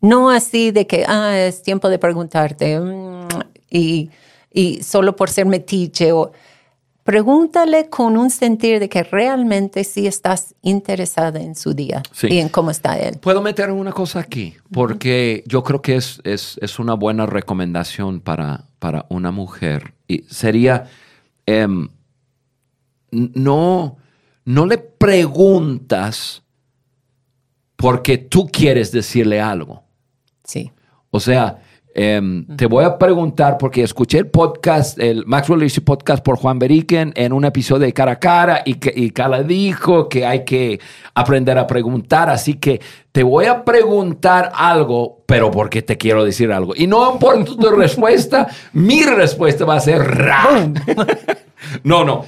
No 0.00 0.30
así 0.30 0.70
de 0.70 0.86
que, 0.86 1.04
ah, 1.06 1.38
es 1.38 1.62
tiempo 1.62 1.88
de 1.88 1.98
preguntarte 1.98 2.78
mm, 2.78 3.28
y, 3.70 4.10
y 4.52 4.82
solo 4.82 5.16
por 5.16 5.30
ser 5.30 5.46
metiche 5.46 6.12
o 6.12 6.32
pregúntale 7.04 7.88
con 7.88 8.16
un 8.16 8.30
sentir 8.30 8.78
de 8.78 8.88
que 8.88 9.02
realmente 9.02 9.84
sí 9.84 10.06
estás 10.06 10.54
interesada 10.62 11.40
en 11.40 11.54
su 11.54 11.74
día 11.74 12.02
y 12.22 12.38
en 12.38 12.48
cómo 12.48 12.70
está 12.70 12.98
él. 12.98 13.18
Puedo 13.20 13.42
meter 13.42 13.70
una 13.70 13.92
cosa 13.92 14.20
aquí, 14.20 14.54
porque 14.72 15.42
yo 15.46 15.62
creo 15.62 15.82
que 15.82 15.96
es, 15.96 16.20
es, 16.24 16.78
una 16.78 16.94
buena 16.94 17.26
recomendación 17.26 18.20
para, 18.20 18.66
para 18.78 19.06
una 19.08 19.32
mujer. 19.32 19.94
Y 20.06 20.22
sería, 20.22 20.86
em, 21.46 21.88
no, 23.12 23.96
no 24.44 24.66
le 24.66 24.78
preguntas 24.78 26.42
porque 27.76 28.18
tú 28.18 28.48
quieres 28.48 28.90
decirle 28.90 29.40
algo. 29.40 29.84
Sí. 30.44 30.72
O 31.10 31.20
sea, 31.20 31.60
Em, 31.94 32.46
te 32.56 32.64
voy 32.64 32.84
a 32.84 32.96
preguntar, 32.96 33.58
porque 33.58 33.82
escuché 33.82 34.16
el 34.16 34.26
podcast, 34.26 34.98
el 34.98 35.26
Maxwell 35.26 35.58
Leadership 35.58 35.82
Podcast 35.82 36.24
por 36.24 36.38
Juan 36.38 36.58
Beriken 36.58 37.12
en 37.16 37.34
un 37.34 37.44
episodio 37.44 37.84
de 37.84 37.92
Cara 37.92 38.12
a 38.12 38.18
Cara 38.18 38.62
y, 38.64 38.74
que, 38.74 38.92
y 38.96 39.10
Cala 39.10 39.42
dijo 39.42 40.08
que 40.08 40.24
hay 40.24 40.44
que 40.44 40.80
aprender 41.14 41.58
a 41.58 41.66
preguntar. 41.66 42.30
Así 42.30 42.54
que 42.54 42.80
te 43.12 43.22
voy 43.22 43.44
a 43.44 43.62
preguntar 43.62 44.52
algo, 44.54 45.22
pero 45.26 45.50
porque 45.50 45.82
te 45.82 45.98
quiero 45.98 46.24
decir 46.24 46.50
algo. 46.50 46.72
Y 46.74 46.86
no 46.86 47.18
por 47.18 47.44
tu 47.44 47.70
respuesta, 47.70 48.48
mi 48.72 49.02
respuesta 49.02 49.66
va 49.66 49.76
a 49.76 49.80
ser 49.80 50.02
no, 51.84 52.04
no. 52.04 52.26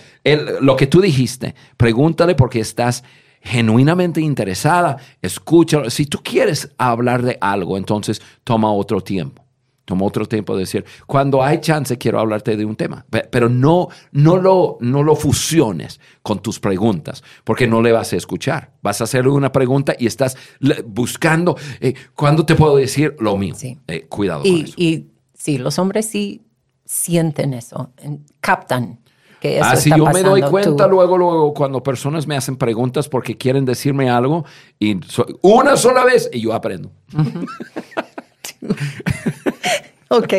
lo 0.60 0.76
que 0.76 0.86
tú 0.86 1.00
dijiste, 1.00 1.54
pregúntale 1.76 2.34
porque 2.34 2.60
estás 2.60 3.04
genuinamente 3.44 4.20
interesada, 4.20 4.96
escúchalo. 5.20 5.90
Si 5.90 6.06
tú 6.06 6.20
quieres 6.22 6.70
hablar 6.78 7.22
de 7.22 7.38
algo, 7.40 7.76
entonces 7.76 8.20
toma 8.42 8.72
otro 8.72 9.02
tiempo. 9.02 9.44
Toma 9.84 10.06
otro 10.06 10.24
tiempo 10.24 10.54
de 10.54 10.60
decir, 10.60 10.82
cuando 11.06 11.42
hay 11.42 11.60
chance 11.60 11.98
quiero 11.98 12.18
hablarte 12.18 12.56
de 12.56 12.64
un 12.64 12.74
tema, 12.74 13.04
pero 13.30 13.50
no, 13.50 13.88
no, 14.12 14.38
lo, 14.38 14.78
no 14.80 15.02
lo 15.02 15.14
fusiones 15.14 16.00
con 16.22 16.40
tus 16.40 16.58
preguntas, 16.58 17.22
porque 17.44 17.66
no 17.66 17.82
le 17.82 17.92
vas 17.92 18.14
a 18.14 18.16
escuchar. 18.16 18.72
Vas 18.80 19.02
a 19.02 19.04
hacerle 19.04 19.30
una 19.30 19.52
pregunta 19.52 19.94
y 19.98 20.06
estás 20.06 20.38
buscando, 20.86 21.58
eh, 21.80 21.92
¿cuándo 22.14 22.46
te 22.46 22.54
puedo 22.54 22.76
decir 22.76 23.14
lo 23.18 23.36
mío? 23.36 23.54
Eh, 23.86 24.06
cuidado 24.08 24.40
y, 24.44 24.50
con 24.50 24.64
eso. 24.64 24.74
Y 24.78 25.06
sí, 25.34 25.58
los 25.58 25.78
hombres 25.78 26.06
sí 26.06 26.40
sienten 26.86 27.52
eso, 27.52 27.92
captan 28.40 29.00
que 29.44 29.58
eso 29.58 29.66
Así 29.66 29.90
yo 29.90 30.06
me 30.06 30.22
doy 30.22 30.40
cuenta 30.40 30.86
luego, 30.86 31.18
luego, 31.18 31.52
cuando 31.52 31.82
personas 31.82 32.26
me 32.26 32.34
hacen 32.34 32.56
preguntas 32.56 33.10
porque 33.10 33.36
quieren 33.36 33.66
decirme 33.66 34.08
algo 34.08 34.46
y 34.78 34.98
una 35.42 35.76
sola 35.76 36.02
vez 36.02 36.30
y 36.32 36.40
yo 36.40 36.54
aprendo. 36.54 36.90
ok. 40.08 40.32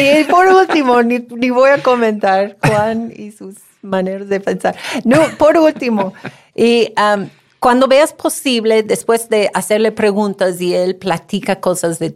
Y 0.00 0.24
por 0.30 0.46
último, 0.46 1.02
ni, 1.02 1.18
voy 1.50 1.70
a 1.70 1.82
comentar 1.82 2.56
Juan 2.64 3.12
y 3.16 3.32
sus 3.32 3.56
maneras 3.82 4.28
de 4.28 4.38
pensar. 4.38 4.76
No, 5.04 5.18
por 5.36 5.56
último, 5.56 6.12
y 6.54 6.92
um, 6.96 7.28
cuando 7.58 7.88
veas 7.88 8.12
posible, 8.12 8.84
después 8.84 9.28
de 9.30 9.50
hacerle 9.52 9.90
preguntas 9.90 10.60
y 10.60 10.74
él 10.74 10.94
platica 10.94 11.58
cosas 11.58 11.98
de, 11.98 12.14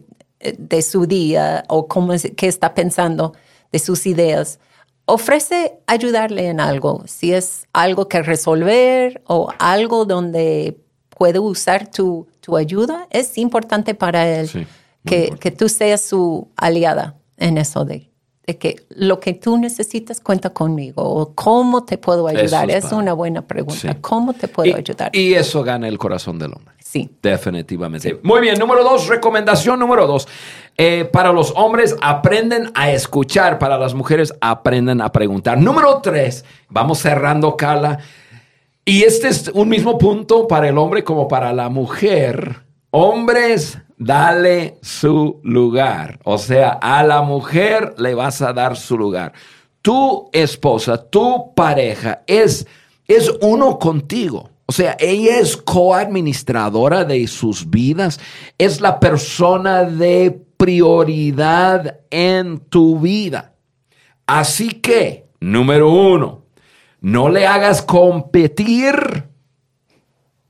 de 0.57 0.83
su 0.83 1.07
día 1.07 1.65
o 1.67 1.89
cómo 1.89 2.13
es, 2.13 2.31
qué 2.37 2.47
está 2.47 2.75
pensando, 2.75 3.33
de 3.73 3.81
sus 3.81 4.07
ideas, 4.07 4.61
ofrece 5.09 5.81
ayudarle 5.87 6.49
en 6.49 6.61
algo. 6.61 7.03
Si 7.07 7.33
es 7.33 7.67
algo 7.73 8.09
que 8.09 8.23
resolver 8.23 9.23
o 9.27 9.49
algo 9.59 10.05
donde 10.05 10.79
puede 11.09 11.41
usar 11.41 11.91
tu, 11.91 12.29
tu 12.41 12.57
ayuda, 12.57 13.09
es 13.11 13.37
importante 13.39 13.95
para 13.95 14.29
él. 14.29 14.49
Sí 14.49 14.67
que, 15.09 15.51
tú 15.51 15.69
seas 15.69 16.01
su 16.01 16.49
aliada 16.57 17.17
en 17.37 17.59
eso 17.59 17.85
de, 17.85 18.11
que 18.59 18.77
lo 18.91 19.21
que 19.21 19.35
tú 19.35 19.59
necesitas 19.59 20.21
cuenta 20.21 20.51
conmigo 20.51 21.03
o 21.03 21.35
cómo 21.35 21.85
te 21.85 21.99
puedo 21.99 22.27
ayudar. 22.29 22.71
Es, 22.71 22.93
una 22.93 23.13
buena 23.13 23.47
pregunta. 23.47 23.97
¿Cómo 24.01 24.33
te 24.33 24.49
puedo 24.49 24.75
ayudar? 24.75 25.15
Y 25.15 25.35
eso 25.35 25.63
gana 25.63 25.89
el 25.89 25.99
corazón 25.99 26.39
del 26.39 26.53
hombre. 26.55 26.75
Sí. 26.91 27.11
Definitivamente. 27.21 28.19
Muy 28.23 28.41
bien, 28.41 28.59
número 28.59 28.83
dos, 28.83 29.09
recomendación 29.09 29.79
número 29.79 30.07
dos. 30.07 30.27
Eh, 30.79 31.07
para 31.13 31.33
los 31.35 31.53
hombres 31.55 31.95
aprenden 32.01 32.73
a 32.75 32.91
escuchar, 32.91 33.59
para 33.59 33.77
las 33.77 33.93
mujeres 33.93 34.33
aprenden 34.41 35.03
a 35.03 35.13
preguntar. 35.13 35.59
Número 35.59 36.01
tres, 36.01 36.47
vamos 36.71 37.01
cerrando, 37.01 37.59
Carla. 37.59 37.99
Y 38.87 39.03
este 39.03 39.29
es 39.29 39.49
un 39.49 39.69
mismo 39.69 39.99
punto 39.99 40.49
para 40.49 40.67
el 40.67 40.79
hombre 40.79 41.05
como 41.05 41.29
para 41.29 41.53
la 41.53 41.69
mujer. 41.69 42.63
Hombres, 42.91 43.79
dale 43.99 44.79
su 44.81 45.41
lugar. 45.43 46.19
O 46.25 46.39
sea, 46.39 46.71
a 46.81 47.03
la 47.03 47.21
mujer 47.21 47.97
le 47.99 48.15
vas 48.15 48.41
a 48.41 48.55
dar 48.55 48.79
su 48.79 48.97
lugar. 48.97 49.35
Tu 49.83 50.31
esposa, 50.33 50.97
tu 50.97 51.53
pareja 51.55 52.23
es, 52.27 52.67
es 53.07 53.31
uno 53.43 53.79
contigo. 53.79 54.49
O 54.71 54.73
sea, 54.73 54.97
ella 55.01 55.39
es 55.39 55.57
coadministradora 55.57 57.07
de 57.07 57.27
sus 57.27 57.71
vidas, 57.71 58.21
es 58.59 58.83
la 58.83 59.01
persona 59.01 59.85
de 59.85 60.45
prioridad 60.59 62.01
en 62.11 62.59
tu 62.59 63.01
vida. 63.01 63.55
Así 64.27 64.69
que, 64.69 65.27
número 65.41 65.91
uno, 65.91 66.43
no 67.01 67.31
le 67.31 67.47
hagas 67.47 67.81
competir 67.81 69.25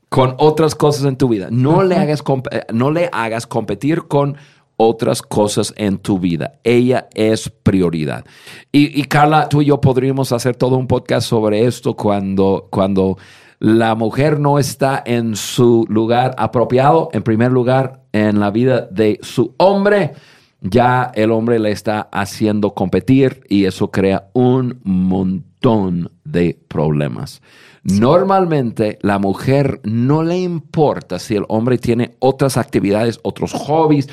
con 0.09 0.35
otras 0.39 0.75
cosas 0.75 1.05
en 1.05 1.16
tu 1.16 1.29
vida. 1.29 1.47
No, 1.53 1.85
le, 1.85 1.95
hagas 1.95 2.25
eh, 2.51 2.62
no 2.73 2.91
le 2.91 3.09
hagas 3.12 3.47
competir 3.47 4.09
con 4.09 4.37
otras 4.77 5.23
cosas 5.23 5.73
en 5.77 5.99
tu 5.99 6.19
vida. 6.19 6.59
Ella 6.64 7.09
es 7.14 7.49
prioridad. 7.49 8.25
Y, 8.73 9.05
Carla, 9.05 9.49
tú 9.49 9.62
y 9.62 9.66
yo 9.66 9.81
podríamos 9.81 10.33
hacer 10.33 10.57
todo 10.57 10.77
un 10.77 10.89
podcast 10.89 11.29
sobre 11.29 11.66
esto 11.66 11.95
cuando, 11.95 12.66
cuando 12.71 13.16
la 13.61 13.95
mujer 13.95 14.39
no 14.39 14.59
está 14.59 15.03
en 15.05 15.37
su 15.37 15.87
lugar 15.89 16.35
apropiado, 16.39 17.09
en 17.13 17.23
primer 17.23 17.51
lugar, 17.51 18.03
en 18.13 18.41
la 18.41 18.51
vida 18.51 18.89
de 18.91 19.19
su 19.23 19.55
hombre. 19.59 20.13
Ya 20.61 21.13
el 21.15 21.31
hombre 21.31 21.59
le 21.59 21.71
está 21.71 22.09
haciendo 22.13 22.75
competir 22.75 23.43
y 23.49 23.65
eso 23.65 23.91
crea 23.91 24.29
un 24.33 24.81
montón 24.83 26.11
de 26.25 26.59
problemas. 26.69 27.41
Normalmente 27.85 28.99
la 29.03 29.19
mujer 29.19 29.81
no 29.85 30.23
le 30.23 30.39
importa 30.39 31.19
si 31.19 31.37
el 31.37 31.45
hombre 31.49 31.79
tiene 31.79 32.17
otras 32.19 32.57
actividades, 32.57 33.19
otros 33.23 33.53
hobbies, 33.53 34.09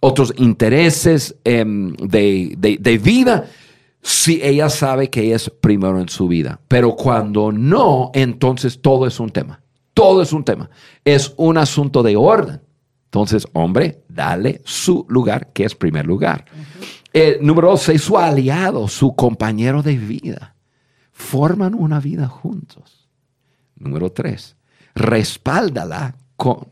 otros 0.00 0.32
intereses 0.38 1.36
em, 1.44 1.94
de, 1.96 3.00
vida, 3.02 3.44
si 4.02 4.40
ella 4.42 4.68
sabe 4.70 5.10
que 5.10 5.34
es 5.34 5.50
primero 5.50 6.00
en 6.00 6.08
su 6.08 6.28
vida. 6.28 6.60
Pero 6.68 6.96
cuando 6.96 7.52
no, 7.52 8.10
entonces 8.14 8.80
todo 8.80 9.06
es 9.06 9.20
un 9.20 9.30
tema. 9.30 9.62
Todo 9.94 10.22
es 10.22 10.32
un 10.32 10.44
tema. 10.44 10.70
Es 11.04 11.34
un 11.36 11.58
asunto 11.58 12.02
de 12.02 12.16
orden. 12.16 12.60
Entonces, 13.06 13.46
hombre, 13.52 14.04
dale 14.08 14.62
su 14.64 15.04
lugar, 15.08 15.52
que 15.52 15.64
es 15.64 15.74
primer 15.74 16.06
lugar. 16.06 16.44
Eh, 17.12 17.38
número 17.42 17.70
dos, 17.70 17.82
su 17.82 18.16
aliado, 18.16 18.86
su 18.86 19.14
compañero 19.16 19.82
de 19.82 19.96
vida. 19.96 20.54
Forman 21.12 21.74
una 21.74 21.98
vida 21.98 22.28
juntos. 22.28 23.08
Número 23.76 24.12
tres, 24.12 24.56
respáldala 24.94 26.14
con, 26.36 26.68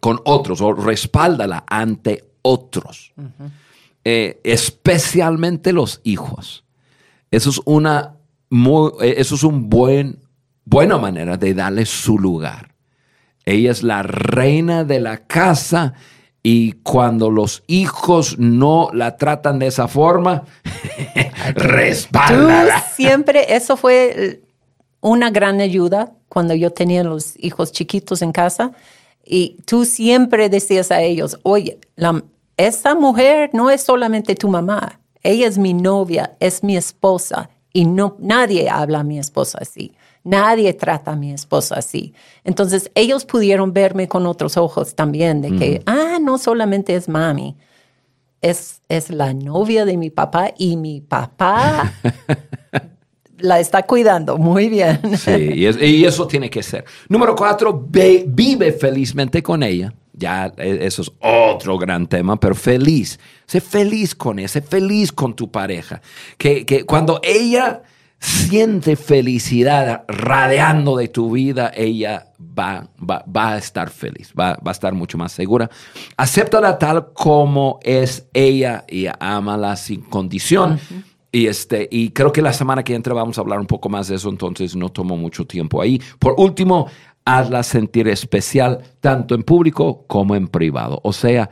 con 0.00 0.20
otros 0.24 0.60
o 0.60 0.72
respáldala 0.72 1.64
ante 1.68 2.32
otros, 2.42 3.12
eh, 4.04 4.40
especialmente 4.44 5.72
los 5.72 6.00
hijos. 6.04 6.64
Eso 7.30 7.50
es 7.50 7.60
una 7.64 8.16
muy, 8.50 8.92
eh, 9.02 9.14
eso 9.18 9.34
es 9.34 9.42
un 9.42 9.68
buen, 9.68 10.20
buena 10.64 10.98
manera 10.98 11.36
de 11.36 11.54
darle 11.54 11.86
su 11.86 12.18
lugar. 12.18 12.74
Ella 13.44 13.70
es 13.70 13.82
la 13.82 14.02
reina 14.02 14.84
de 14.84 15.00
la 15.00 15.26
casa 15.26 15.94
y 16.42 16.72
cuando 16.82 17.30
los 17.30 17.62
hijos 17.66 18.38
no 18.38 18.90
la 18.92 19.16
tratan 19.16 19.58
de 19.58 19.66
esa 19.66 19.88
forma, 19.88 20.44
respáldala. 21.54 22.80
siempre, 22.94 23.54
eso 23.54 23.76
fue 23.76 24.42
una 25.00 25.30
gran 25.30 25.60
ayuda 25.60 26.12
cuando 26.28 26.54
yo 26.54 26.72
tenía 26.72 27.04
los 27.04 27.34
hijos 27.38 27.72
chiquitos 27.72 28.22
en 28.22 28.32
casa. 28.32 28.72
Y 29.24 29.58
tú 29.66 29.84
siempre 29.84 30.48
decías 30.48 30.90
a 30.90 31.02
ellos, 31.02 31.38
oye, 31.42 31.78
la, 31.96 32.22
esa 32.58 32.94
mujer 32.94 33.50
no 33.54 33.70
es 33.70 33.80
solamente 33.82 34.34
tu 34.34 34.48
mamá, 34.48 35.00
ella 35.22 35.46
es 35.46 35.56
mi 35.56 35.72
novia, 35.72 36.36
es 36.40 36.62
mi 36.62 36.76
esposa. 36.76 37.48
Y 37.72 37.84
no, 37.84 38.16
nadie 38.18 38.68
habla 38.68 39.00
a 39.00 39.04
mi 39.04 39.18
esposa 39.18 39.58
así. 39.60 39.94
Nadie 40.24 40.72
trata 40.74 41.12
a 41.12 41.16
mi 41.16 41.32
esposa 41.32 41.76
así. 41.76 42.12
Entonces 42.44 42.90
ellos 42.94 43.24
pudieron 43.24 43.72
verme 43.72 44.08
con 44.08 44.26
otros 44.26 44.56
ojos 44.56 44.94
también, 44.94 45.40
de 45.40 45.56
que, 45.56 45.82
ah, 45.86 46.18
no 46.20 46.38
solamente 46.38 46.94
es 46.94 47.08
mami, 47.08 47.56
es, 48.40 48.82
es 48.88 49.10
la 49.10 49.32
novia 49.32 49.84
de 49.84 49.96
mi 49.96 50.10
papá 50.10 50.52
y 50.58 50.76
mi 50.76 51.00
papá 51.00 51.92
la 53.38 53.60
está 53.60 53.84
cuidando 53.84 54.36
muy 54.36 54.68
bien. 54.68 55.16
Sí, 55.16 55.30
y, 55.30 56.04
eso 56.04 56.26
tiene 56.26 56.50
que 56.50 56.62
ser. 56.62 56.84
Número 57.08 57.36
cuatro, 57.36 57.86
vive 57.88 58.72
felizmente 58.72 59.42
con 59.42 59.62
ella. 59.62 59.92
Ya, 60.18 60.52
e, 60.56 60.86
eso 60.86 61.02
es 61.02 61.12
otro 61.20 61.78
gran 61.78 62.06
tema, 62.06 62.38
pero 62.38 62.54
feliz. 62.54 63.18
Sé 63.46 63.60
feliz 63.60 64.14
con 64.14 64.38
ella, 64.38 64.48
sé 64.48 64.60
feliz 64.60 65.12
con 65.12 65.34
tu 65.34 65.50
pareja. 65.50 66.00
Que, 66.36 66.66
que 66.66 66.84
cuando 66.84 67.20
ella 67.22 67.82
siente 68.18 68.96
felicidad 68.96 70.04
radiando 70.08 70.96
de 70.96 71.08
tu 71.08 71.30
vida, 71.32 71.70
ella 71.74 72.32
va, 72.38 72.88
va, 72.98 73.52
a 73.52 73.58
estar 73.58 73.90
feliz, 73.90 74.32
va, 74.38 74.54
va, 74.54 74.70
a 74.70 74.72
estar 74.72 74.92
mucho 74.92 75.16
más 75.16 75.32
segura. 75.32 75.70
Acéptala 76.16 76.78
tal 76.78 77.12
como 77.12 77.78
es 77.82 78.28
ella 78.32 78.84
y 78.88 79.06
ámala 79.20 79.76
sin 79.76 80.02
condición. 80.02 80.80
Y, 81.30 81.46
este, 81.46 81.86
y 81.90 82.10
creo 82.10 82.32
que 82.32 82.40
la 82.40 82.54
semana 82.54 82.82
que 82.82 82.94
entra 82.94 83.12
vamos 83.12 83.36
a 83.36 83.42
hablar 83.42 83.60
un 83.60 83.66
poco 83.66 83.90
más 83.90 84.08
de 84.08 84.16
eso, 84.16 84.30
entonces 84.30 84.74
no 84.74 84.88
tomo 84.88 85.16
mucho 85.16 85.46
tiempo 85.46 85.82
ahí. 85.82 86.00
Por 86.18 86.34
último, 86.38 86.88
hazla 87.28 87.62
sentir 87.62 88.08
especial 88.08 88.80
tanto 89.00 89.34
en 89.34 89.42
público 89.42 90.04
como 90.06 90.34
en 90.34 90.48
privado. 90.48 90.98
O 91.04 91.12
sea, 91.12 91.50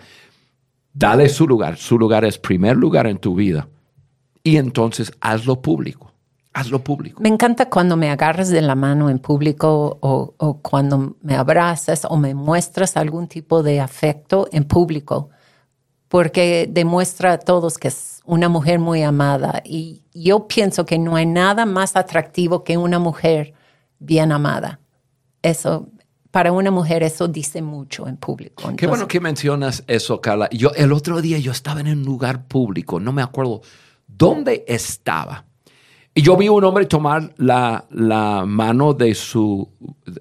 dale 0.94 1.28
su 1.28 1.46
lugar. 1.46 1.76
Su 1.76 1.98
lugar 1.98 2.24
es 2.24 2.38
primer 2.38 2.76
lugar 2.76 3.06
en 3.06 3.18
tu 3.18 3.34
vida. 3.34 3.68
Y 4.42 4.56
entonces 4.56 5.12
hazlo 5.20 5.60
público. 5.60 6.12
Hazlo 6.54 6.82
público. 6.82 7.20
Me 7.20 7.28
encanta 7.28 7.68
cuando 7.68 7.98
me 7.98 8.08
agarras 8.08 8.48
de 8.48 8.62
la 8.62 8.74
mano 8.74 9.10
en 9.10 9.18
público 9.18 9.98
o, 10.00 10.34
o 10.38 10.62
cuando 10.62 11.16
me 11.20 11.36
abrazas 11.36 12.06
o 12.08 12.16
me 12.16 12.34
muestras 12.34 12.96
algún 12.96 13.28
tipo 13.28 13.62
de 13.62 13.78
afecto 13.78 14.48
en 14.52 14.64
público, 14.64 15.28
porque 16.08 16.66
demuestra 16.70 17.32
a 17.32 17.38
todos 17.38 17.76
que 17.76 17.88
es 17.88 18.22
una 18.24 18.48
mujer 18.48 18.78
muy 18.78 19.02
amada. 19.02 19.60
Y 19.62 20.04
yo 20.14 20.48
pienso 20.48 20.86
que 20.86 20.98
no 20.98 21.16
hay 21.16 21.26
nada 21.26 21.66
más 21.66 21.96
atractivo 21.96 22.64
que 22.64 22.78
una 22.78 22.98
mujer 22.98 23.52
bien 23.98 24.32
amada. 24.32 24.80
Eso, 25.46 25.88
para 26.32 26.50
una 26.50 26.72
mujer, 26.72 27.04
eso 27.04 27.28
dice 27.28 27.62
mucho 27.62 28.08
en 28.08 28.16
público. 28.16 28.74
Qué 28.76 28.88
bueno 28.88 29.06
que 29.06 29.20
mencionas 29.20 29.84
eso, 29.86 30.20
Carla. 30.20 30.48
Yo, 30.50 30.72
el 30.74 30.92
otro 30.92 31.22
día 31.22 31.38
yo 31.38 31.52
estaba 31.52 31.78
en 31.80 31.86
un 31.86 32.04
lugar 32.04 32.48
público, 32.48 32.98
no 32.98 33.12
me 33.12 33.22
acuerdo 33.22 33.62
dónde 34.08 34.64
estaba. 34.66 35.44
Y 36.12 36.22
yo 36.22 36.36
vi 36.36 36.48
a 36.48 36.52
un 36.52 36.64
hombre 36.64 36.86
tomar 36.86 37.32
la, 37.36 37.84
la 37.90 38.44
mano 38.44 38.92
de 38.92 39.14
su, 39.14 39.68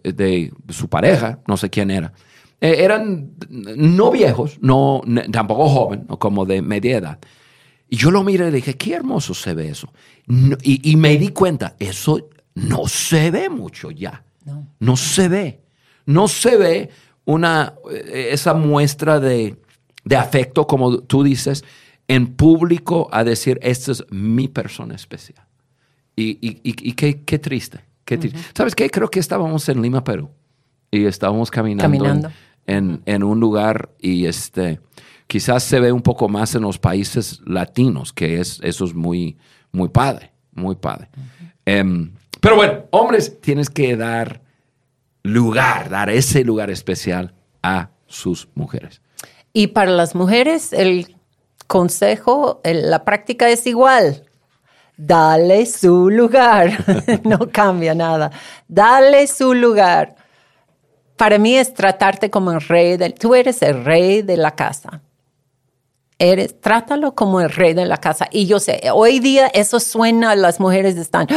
de 0.03 0.53
su 0.69 0.89
pareja, 0.89 1.39
no 1.47 1.57
sé 1.57 1.71
quién 1.71 1.89
era. 1.89 2.13
Eh, 2.61 2.83
eran 2.83 3.31
no 3.49 4.11
viejos, 4.11 4.59
no, 4.61 5.01
tampoco 5.31 5.67
jóvenes, 5.69 6.05
como 6.19 6.45
de 6.45 6.61
media 6.61 6.97
edad. 6.97 7.19
Y 7.89 7.97
yo 7.97 8.11
lo 8.11 8.23
miré 8.23 8.49
y 8.49 8.51
dije, 8.51 8.75
qué 8.75 8.93
hermoso 8.93 9.33
se 9.33 9.55
ve 9.55 9.69
eso. 9.69 9.91
y, 10.61 10.95
me 10.97 11.17
di 11.17 11.29
cuenta, 11.29 11.75
eso 11.79 12.29
no 12.53 12.87
se 12.87 13.31
ve 13.31 13.49
mucho 13.49 13.89
ya. 13.89 14.23
No, 14.79 14.97
se 14.97 15.27
ve. 15.27 15.61
No 16.05 16.27
se 16.27 16.57
ve 16.57 16.89
una, 17.25 17.73
eh, 17.91 18.29
esa 18.31 18.53
muestra 18.53 19.19
de, 19.19 19.57
afecto, 20.15 20.67
como 20.67 20.99
tú 20.99 21.23
dices, 21.23 21.63
en 22.07 22.35
público 22.35 23.09
a 23.11 23.23
decir, 23.23 23.59
esta 23.61 23.91
es 23.91 24.03
mi 24.11 24.47
persona 24.47 24.95
especial. 24.95 25.43
Y, 26.15 26.37
y, 26.41 26.91
qué, 26.93 27.23
qué, 27.23 27.39
triste. 27.39 27.79
Qué 28.05 28.17
triste. 28.17 28.39
¿Sabes 28.55 28.73
qué? 28.73 28.89
Creo 28.89 29.09
que 29.09 29.19
estábamos 29.19 29.67
en 29.67 29.81
Lima, 29.81 30.03
Perú. 30.03 30.29
Y 30.91 31.05
estábamos 31.05 31.51
caminando, 31.51 32.29
En, 32.67 33.01
en, 33.05 33.23
un 33.23 33.39
lugar 33.39 33.89
y 33.99 34.25
este 34.25 34.79
Quizás 35.27 35.63
se 35.63 35.79
ve 35.79 35.91
un 35.91 36.01
poco 36.01 36.29
más 36.29 36.53
en 36.55 36.61
los 36.61 36.77
países 36.77 37.41
latinos, 37.45 38.13
que 38.13 38.39
es, 38.39 38.59
eso 38.61 38.85
es 38.85 38.93
muy, 38.93 39.37
muy 39.71 39.89
padre, 39.89 40.31
muy 40.53 40.75
padre. 40.75 41.09
Pero 42.45 42.57
bueno, 42.57 42.83
hombres, 42.91 43.41
tienes 43.41 43.71
que 43.71 43.97
dar 43.97 44.39
lugar, 45.23 45.89
dar 45.89 46.11
ese 46.11 46.43
lugar 46.43 46.69
especial 46.69 47.33
a 47.63 47.89
sus 48.05 48.49
mujeres. 48.53 49.01
Y 49.51 49.65
para 49.65 49.89
las 49.89 50.13
mujeres, 50.13 50.71
el 50.71 51.17
consejo, 51.65 52.61
la 52.63 53.03
práctica 53.03 53.49
es 53.49 53.65
igual. 53.65 54.25
Dale 54.95 55.65
su 55.65 56.11
lugar. 56.11 56.85
no 57.23 57.49
cambia 57.51 57.95
nada. 57.95 58.29
Dale 58.67 59.25
su 59.25 59.55
lugar. 59.55 60.15
Para 61.17 61.39
mí 61.39 61.57
es 61.57 61.73
tratarte 61.73 62.29
como 62.29 62.51
el 62.51 62.61
rey 62.61 62.95
del... 62.97 63.15
Tú 63.15 63.33
eres 63.33 63.63
el 63.63 63.83
rey 63.83 64.21
de 64.21 64.37
la 64.37 64.51
casa 64.53 65.01
eres, 66.19 66.59
trátalo 66.59 67.15
como 67.15 67.41
el 67.41 67.49
rey 67.49 67.73
de 67.73 67.85
la 67.85 67.97
casa. 67.97 68.27
Y 68.31 68.45
yo 68.45 68.59
sé, 68.59 68.81
hoy 68.93 69.19
día 69.19 69.47
eso 69.47 69.79
suena, 69.79 70.35
las 70.35 70.59
mujeres 70.59 70.97
están, 70.97 71.27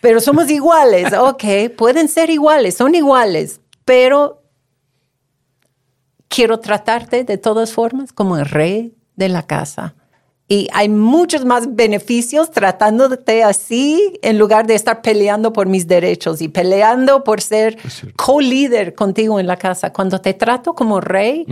pero 0.00 0.20
somos 0.20 0.50
iguales, 0.50 1.12
ok, 1.18 1.44
pueden 1.76 2.08
ser 2.08 2.30
iguales, 2.30 2.76
son 2.76 2.94
iguales, 2.94 3.60
pero 3.84 4.42
quiero 6.28 6.60
tratarte 6.60 7.24
de 7.24 7.38
todas 7.38 7.72
formas 7.72 8.12
como 8.12 8.36
el 8.36 8.46
rey 8.46 8.94
de 9.16 9.28
la 9.28 9.46
casa. 9.46 9.94
Y 10.48 10.66
hay 10.72 10.88
muchos 10.88 11.44
más 11.44 11.76
beneficios 11.76 12.50
tratándote 12.50 13.44
así 13.44 14.18
en 14.20 14.36
lugar 14.36 14.66
de 14.66 14.74
estar 14.74 15.00
peleando 15.00 15.52
por 15.52 15.68
mis 15.68 15.86
derechos 15.86 16.42
y 16.42 16.48
peleando 16.48 17.22
por 17.22 17.40
ser 17.40 17.78
co-líder 18.16 18.96
contigo 18.96 19.38
en 19.38 19.46
la 19.46 19.56
casa. 19.56 19.92
Cuando 19.92 20.20
te 20.20 20.34
trato 20.34 20.74
como 20.74 21.00
rey, 21.00 21.46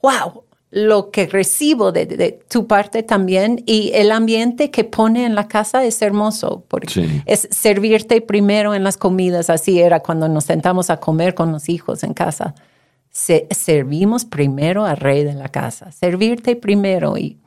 wow, 0.00 0.44
lo 0.72 1.10
que 1.10 1.26
recibo 1.26 1.90
de, 1.90 2.06
de 2.06 2.38
tu 2.48 2.68
parte 2.68 3.02
también 3.02 3.62
y 3.66 3.90
el 3.94 4.12
ambiente 4.12 4.70
que 4.70 4.84
pone 4.84 5.26
en 5.26 5.34
la 5.34 5.48
casa 5.48 5.84
es 5.84 6.00
hermoso 6.00 6.64
porque 6.68 6.88
Sí. 6.94 7.22
es 7.26 7.48
servirte 7.50 8.20
primero 8.20 8.72
en 8.74 8.84
las 8.84 8.96
comidas. 8.96 9.50
Así 9.50 9.80
era 9.80 9.98
cuando 10.00 10.28
nos 10.28 10.44
sentamos 10.44 10.88
a 10.90 10.98
comer 10.98 11.34
con 11.34 11.50
los 11.50 11.68
hijos 11.68 12.04
en 12.04 12.14
casa. 12.14 12.54
Se- 13.10 13.48
servimos 13.50 14.24
primero 14.24 14.84
al 14.84 14.96
rey 14.98 15.24
de 15.24 15.34
la 15.34 15.48
casa, 15.48 15.90
servirte 15.90 16.54
primero 16.54 17.18
y 17.18 17.39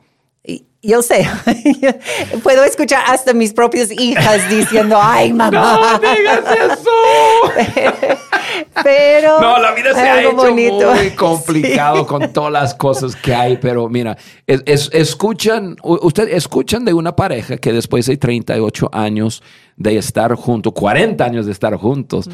yo 0.86 1.02
sé, 1.02 1.26
puedo 2.42 2.64
escuchar 2.64 3.02
hasta 3.06 3.32
mis 3.32 3.52
propias 3.52 3.90
hijas 3.90 4.48
diciendo, 4.50 4.98
ay 5.00 5.32
mamá, 5.32 5.98
No 6.02 6.10
digas 6.14 6.44
eso. 6.56 7.84
pero 8.82 9.40
No, 9.40 9.58
la 9.58 9.72
vida 9.72 9.94
se 9.94 10.00
ha 10.00 10.20
hecho 10.22 10.32
bonito. 10.36 10.92
muy 10.94 11.10
complicado 11.16 12.00
Sí. 12.00 12.06
con 12.06 12.32
todas 12.32 12.52
las 12.52 12.74
cosas 12.74 13.16
que 13.16 13.34
hay, 13.34 13.56
pero 13.58 13.88
mira, 13.88 14.16
es- 14.46 14.62
es- 14.66 14.90
escuchan, 14.92 15.76
u- 15.82 15.98
usted 16.06 16.28
escuchan 16.28 16.84
de 16.84 16.92
una 16.92 17.14
pareja 17.16 17.56
que 17.56 17.72
después 17.72 18.06
de 18.06 18.16
38 18.16 18.90
años 18.92 19.42
de 19.76 19.96
estar 19.98 20.34
juntos, 20.34 20.72
40 20.74 21.24
años 21.24 21.46
de 21.46 21.52
estar 21.52 21.74
juntos, 21.76 22.28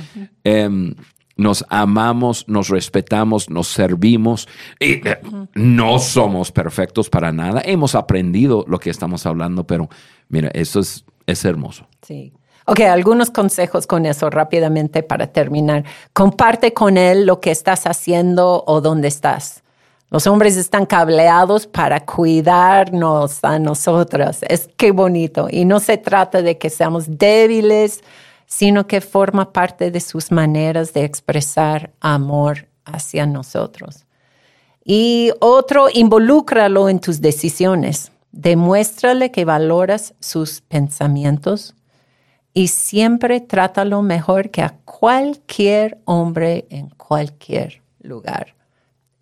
em, 0.45 0.95
nos 1.41 1.65
amamos, 1.71 2.45
nos 2.49 2.69
respetamos, 2.69 3.49
nos 3.49 3.69
servimos 3.69 4.47
y 4.79 5.07
eh, 5.09 5.21
no 5.55 5.99
somos 5.99 6.53
perfectos 6.53 7.09
para 7.09 7.33
nada. 7.33 7.63
Hemos 7.65 7.95
aprendido 7.95 8.65
lo 8.69 8.79
que 8.79 8.91
estamos 8.91 9.25
hablando, 9.25 9.67
pero 9.67 9.89
mira, 10.29 10.51
eso 10.53 10.81
es, 10.81 11.05
es 11.27 11.45
hermoso. 11.45 11.87
Sí. 12.03 12.33
Ok, 12.67 12.81
algunos 12.81 13.31
consejos 13.31 13.87
con 13.87 14.05
eso 14.05 14.29
rápidamente 14.29 15.03
para 15.03 15.29
terminar. 15.29 15.85
Comparte 16.13 16.75
con 16.75 16.99
él 16.99 17.25
lo 17.25 17.41
que 17.41 17.51
estás 17.51 17.87
haciendo 17.87 18.63
o 18.67 18.81
dónde 18.83 19.09
estás. 19.09 19.65
Los 20.11 20.27
hombres 20.27 20.57
están 20.57 20.87
cableados 20.87 21.67
para 21.67 22.05
cuidarnos 22.05 23.43
a 23.45 23.59
nosotras. 23.59 24.41
Es 24.49 24.69
que 24.77 24.91
bonito. 24.91 25.49
Y 25.51 25.65
no 25.65 25.81
se 25.81 25.97
trata 25.97 26.43
de 26.43 26.59
que 26.59 26.69
seamos 26.69 27.19
débiles, 27.19 28.03
sino 28.51 28.89
que 28.89 29.01
forma 29.01 29.53
parte 29.53 29.93
de 29.93 30.01
sus 30.01 30.33
maneras 30.33 30.93
de 30.93 31.05
expresar 31.05 31.93
amor 32.01 32.67
hacia 32.85 33.25
nosotros. 33.25 34.05
Y 34.85 35.31
otro, 35.41 35.87
involúcralo 35.93 36.89
en 36.89 36.99
tus 36.99 37.21
decisiones. 37.21 38.11
Demuéstrale 38.33 39.31
que 39.31 39.45
valoras 39.45 40.15
sus 40.19 40.63
pensamientos 40.63 41.77
y 42.53 42.69
siempre 42.69 43.41
trátalo 43.41 44.03
mejor 44.03 44.51
que 44.51 44.63
a 44.63 44.79
cualquier 44.85 46.01
hombre 46.05 46.67
en 46.71 46.91
cualquier 46.91 47.83
lugar. 48.03 48.57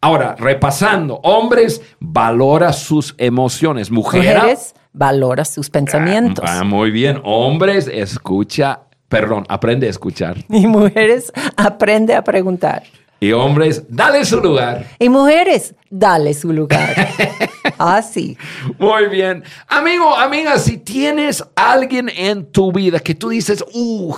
Ahora, 0.00 0.34
repasando, 0.36 1.20
hombres, 1.22 1.80
valora 2.00 2.72
sus 2.72 3.14
emociones. 3.18 3.90
Mujeres, 3.92 4.74
valora 4.92 5.44
sus 5.44 5.70
pensamientos. 5.70 6.44
Ah, 6.48 6.64
muy 6.64 6.90
bien. 6.90 7.20
Hombres, 7.24 7.88
escucha, 7.92 8.80
perdón, 9.08 9.44
aprende 9.48 9.86
a 9.86 9.90
escuchar. 9.90 10.36
Y 10.48 10.66
mujeres, 10.66 11.32
aprende 11.56 12.14
a 12.14 12.22
preguntar. 12.22 12.82
Y 13.20 13.30
hombres, 13.30 13.84
dale 13.88 14.24
su 14.24 14.40
lugar. 14.40 14.84
Y 14.98 15.08
mujeres, 15.08 15.76
dale 15.88 16.34
su 16.34 16.52
lugar. 16.52 16.92
Así. 17.78 18.36
Muy 18.78 19.06
bien. 19.06 19.44
Amigo, 19.68 20.16
amiga, 20.16 20.58
si 20.58 20.78
tienes 20.78 21.44
alguien 21.54 22.08
en 22.08 22.46
tu 22.46 22.72
vida 22.72 22.98
que 22.98 23.14
tú 23.14 23.28
dices, 23.28 23.64
"Uh, 23.72 24.12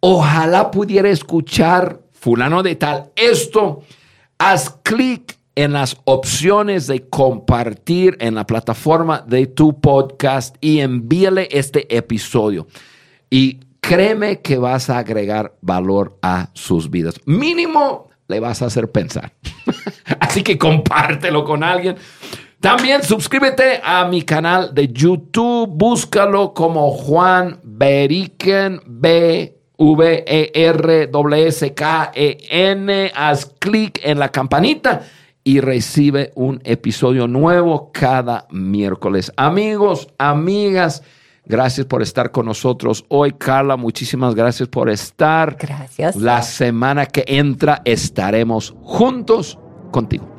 ojalá 0.00 0.70
pudiera 0.70 1.10
escuchar 1.10 2.00
fulano 2.12 2.62
de 2.62 2.74
tal 2.76 3.10
esto, 3.16 3.82
haz 4.38 4.70
clic 4.82 5.36
en 5.54 5.72
las 5.72 5.96
opciones 6.04 6.86
de 6.86 7.08
compartir 7.08 8.16
en 8.20 8.34
la 8.34 8.46
plataforma 8.46 9.22
de 9.26 9.46
tu 9.46 9.80
podcast 9.80 10.56
y 10.60 10.80
envíale 10.80 11.48
este 11.50 11.94
episodio. 11.94 12.66
Y 13.28 13.60
créeme 13.80 14.40
que 14.40 14.58
vas 14.58 14.88
a 14.88 14.98
agregar 14.98 15.54
valor 15.60 16.18
a 16.22 16.50
sus 16.54 16.90
vidas. 16.90 17.20
Mínimo 17.26 18.08
le 18.28 18.40
vas 18.40 18.62
a 18.62 18.66
hacer 18.66 18.90
pensar. 18.90 19.32
Así 20.20 20.42
que 20.42 20.56
compártelo 20.56 21.44
con 21.44 21.62
alguien. 21.62 21.96
También 22.60 23.02
suscríbete 23.02 23.80
a 23.82 24.06
mi 24.06 24.22
canal 24.22 24.72
de 24.72 24.88
YouTube. 24.88 25.68
Búscalo 25.68 26.54
como 26.54 26.90
Juan 26.92 27.58
Beriken, 27.62 28.80
B. 28.86 29.58
V 29.78 30.24
E 30.28 30.52
R 30.54 31.08
W 31.08 31.46
S 31.48 31.74
K 31.74 32.12
E 32.14 32.38
N. 32.48 33.10
Haz 33.16 33.46
clic 33.58 33.98
en 34.04 34.20
la 34.20 34.28
campanita 34.28 35.02
y 35.44 35.60
recibe 35.60 36.32
un 36.34 36.60
episodio 36.64 37.26
nuevo 37.26 37.90
cada 37.92 38.46
miércoles. 38.50 39.32
Amigos, 39.36 40.08
amigas, 40.18 41.02
gracias 41.44 41.86
por 41.86 42.02
estar 42.02 42.30
con 42.30 42.46
nosotros 42.46 43.04
hoy. 43.08 43.32
Carla, 43.32 43.76
muchísimas 43.76 44.34
gracias 44.34 44.68
por 44.68 44.88
estar. 44.88 45.56
Gracias. 45.58 46.16
La 46.16 46.42
semana 46.42 47.06
que 47.06 47.24
entra 47.26 47.82
estaremos 47.84 48.74
juntos 48.82 49.58
contigo. 49.90 50.31